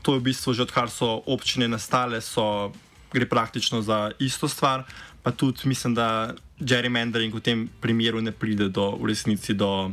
To 0.01 0.13
je 0.13 0.19
v 0.19 0.23
bistvu 0.23 0.53
že 0.53 0.67
odkar 0.67 0.89
so 0.91 1.23
občine 1.25 1.67
nastale, 1.67 2.21
so, 2.21 2.71
gre 3.13 3.25
praktično 3.25 3.81
za 3.81 4.11
isto 4.19 4.47
stvar. 4.47 4.83
Pa 5.23 5.31
tudi 5.31 5.65
mislim, 5.65 5.95
da 5.95 6.35
gerrymandering 6.59 7.33
v 7.33 7.41
tem 7.41 7.69
primeru 7.81 8.21
ne 8.21 8.31
pride 8.31 8.69
do, 8.69 8.91
v 8.99 9.09
resnici 9.09 9.53
do 9.53 9.91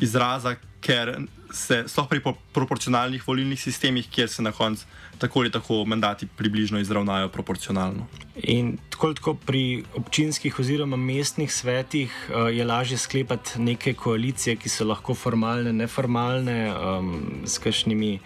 izraza, 0.00 0.56
ker 0.80 1.16
se 1.52 1.84
sploh 1.86 2.08
pri 2.08 2.20
proporcionalnih 2.52 3.28
volilnih 3.28 3.60
sistemih, 3.60 4.08
kjer 4.10 4.28
se 4.28 4.42
na 4.42 4.52
koncu 4.52 4.86
tako 5.18 5.40
ali 5.40 5.50
tako 5.50 5.84
mandati 5.84 6.26
približno 6.26 6.78
izravnajo 6.78 7.28
proporcionalno. 7.28 8.06
In 8.42 8.76
tako, 8.90 9.14
tako 9.14 9.34
pri 9.34 9.84
občinskih 9.94 10.58
oziroma 10.58 10.96
mestnih 10.96 11.52
svetih 11.52 12.30
uh, 12.30 12.56
je 12.56 12.64
lažje 12.64 12.98
sklepati 12.98 13.60
neke 13.60 13.94
koalicije, 13.94 14.56
ki 14.56 14.68
so 14.68 14.84
lahko 14.84 15.14
formalne, 15.14 15.72
neformalne, 15.72 16.74
um, 16.74 17.24
s 17.44 17.58
kakšnimi. 17.58 18.18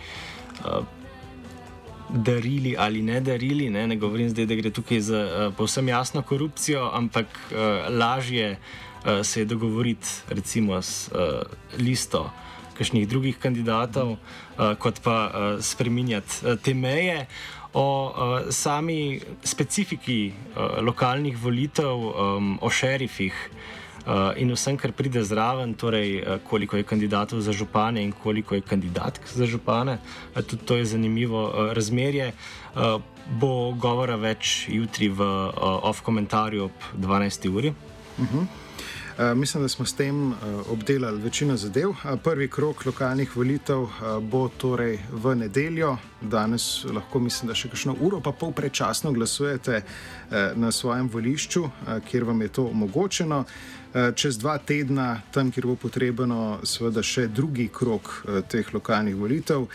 Uh, 0.64 0.84
Darili 2.12 2.74
ali 2.78 3.00
ne 3.02 3.20
darili, 3.24 3.70
ne, 3.70 3.86
ne 3.88 3.96
govorim 3.96 4.28
zdaj, 4.28 4.44
da 4.46 4.54
gre 4.54 4.70
tukaj 4.70 5.00
za 5.00 5.20
uh, 5.24 5.54
povsem 5.56 5.88
jasno 5.88 6.22
korupcijo, 6.22 6.90
ampak 6.92 7.26
uh, 7.26 7.56
lažje 7.88 8.50
uh, 8.58 9.24
se 9.24 9.40
je 9.40 9.44
dogovoriti, 9.44 10.08
recimo, 10.28 10.82
s 10.82 11.08
uh, 11.08 11.40
listo 11.78 12.20
uh, 12.20 12.52
kakšnih 12.76 13.08
drugih 13.08 13.38
kandidatov, 13.38 14.16
uh, 14.16 14.74
kot 14.78 15.00
pa 15.04 15.16
uh, 15.26 15.32
spreminjati 15.60 16.46
uh, 16.46 16.56
te 16.56 16.74
meje. 16.74 17.26
O 17.72 18.12
sami 18.52 19.16
specifiki 19.40 20.32
lokalnih 20.84 21.38
volitev, 21.40 22.02
o 22.60 22.68
šerifih 22.68 23.32
in 24.36 24.52
vsem, 24.52 24.76
kar 24.76 24.92
pride 24.92 25.22
zraven, 25.24 25.72
torej 25.72 26.20
koliko 26.44 26.76
je 26.76 26.84
kandidatov 26.84 27.40
za 27.40 27.54
župane 27.56 28.04
in 28.04 28.12
koliko 28.12 28.54
je 28.54 28.60
kandidatk 28.60 29.24
za 29.32 29.48
župane, 29.48 29.96
tudi 30.34 30.66
to 30.68 30.76
je 30.76 30.84
zanimivo 30.84 31.72
razmerje. 31.72 32.34
Bo 33.40 33.72
govora 33.72 34.20
več 34.20 34.66
jutri 34.68 35.08
v 35.08 35.24
off-komentarju 35.88 36.68
ob 36.68 36.90
12. 37.00 37.48
uri. 37.48 37.72
Uh 38.18 38.24
mhm. 38.24 38.38
-huh. 38.38 38.61
Eh, 39.18 39.34
mislim, 39.34 39.62
da 39.62 39.68
smo 39.68 39.84
s 39.84 39.92
tem 39.92 40.28
uh, 40.28 40.36
obdelali 40.70 41.22
večino 41.22 41.56
zadev. 41.56 41.88
Uh, 41.88 41.96
prvi 42.24 42.48
krok 42.48 42.86
lokalnih 42.86 43.36
volitev 43.36 43.86
bo 44.20 44.48
torej 44.48 44.98
v 45.12 45.34
nedeljo. 45.34 45.96
Danes 46.20 46.84
lahko, 46.84 47.20
mislim, 47.20 47.48
da 47.48 47.54
še 47.54 47.68
kakšno 47.68 47.96
uro, 48.00 48.20
pa 48.20 48.32
pol 48.32 48.52
prečasno 48.52 49.12
glasujete 49.12 49.82
na 50.54 50.70
svojem 50.72 51.08
volišču, 51.12 51.64
kjer 52.08 52.24
vam 52.24 52.42
je 52.42 52.48
to 52.48 52.64
omogočeno. 52.70 53.44
Čez 54.14 54.38
dva 54.38 54.54
tedna, 54.58 55.20
tam, 55.34 55.50
kjer 55.50 55.66
bo 55.66 55.74
potrebno, 55.76 56.60
seveda 56.64 57.02
še 57.02 57.26
drugi 57.26 57.68
krok 57.74 58.12
teh 58.48 58.70
lokalnih 58.74 59.18
volitev. 59.18 59.66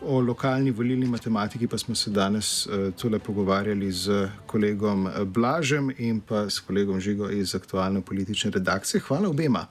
O 0.00 0.20
lokalni 0.20 0.70
volilni 0.70 1.06
matematiki 1.06 1.66
pa 1.66 1.78
smo 1.78 1.94
se 1.94 2.10
danes 2.10 2.66
uh, 2.66 2.94
tole 2.94 3.18
pogovarjali 3.18 3.92
z 3.92 4.28
kolegom 4.46 5.06
eh, 5.06 5.24
Blažem 5.24 5.90
in 5.98 6.20
pa 6.20 6.50
s 6.50 6.60
kolegom 6.60 7.00
Žigo 7.00 7.30
iz 7.30 7.54
aktualne 7.54 8.00
politične 8.00 8.50
redakcije. 8.50 9.00
Hvala 9.08 9.28
obema. 9.28 9.66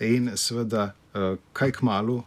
In 0.00 0.30
seveda, 0.36 0.92
uh, 1.14 1.38
kaj 1.52 1.72
k 1.72 1.82
malu, 1.82 2.22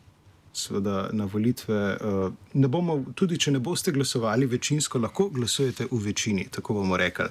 seveda 0.53 1.10
na 1.13 1.25
volitve, 1.25 1.97
uh, 2.01 2.34
ne 2.53 2.67
bomo, 2.67 3.03
tudi 3.15 3.38
če 3.38 3.51
ne 3.51 3.60
boste 3.60 3.91
glasovali 3.91 4.45
večinsko, 4.45 4.99
lahko 4.99 5.29
glasujete 5.29 5.86
v 5.91 5.99
večini, 6.05 6.47
tako 6.51 6.79
bomo 6.79 6.97
rekli. 6.97 7.25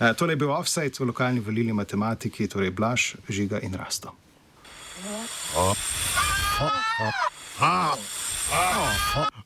Uh, 0.00 0.12
tole 0.16 0.32
je 0.32 0.42
bil 0.44 0.52
offside 0.52 0.94
v 1.00 1.10
lokalni 1.10 1.40
volilni 1.40 1.72
matematiki, 1.72 2.46
torej 2.48 2.70
Blaž, 2.70 3.16
Žiga 3.28 3.60
in 3.66 3.74
Rasto. 3.74 4.14
Oh. 5.56 5.74
Oh. 6.60 6.70
Oh. 7.00 7.12
Oh. 7.60 7.98
Oh. 8.52 9.16
Oh. 9.16 9.45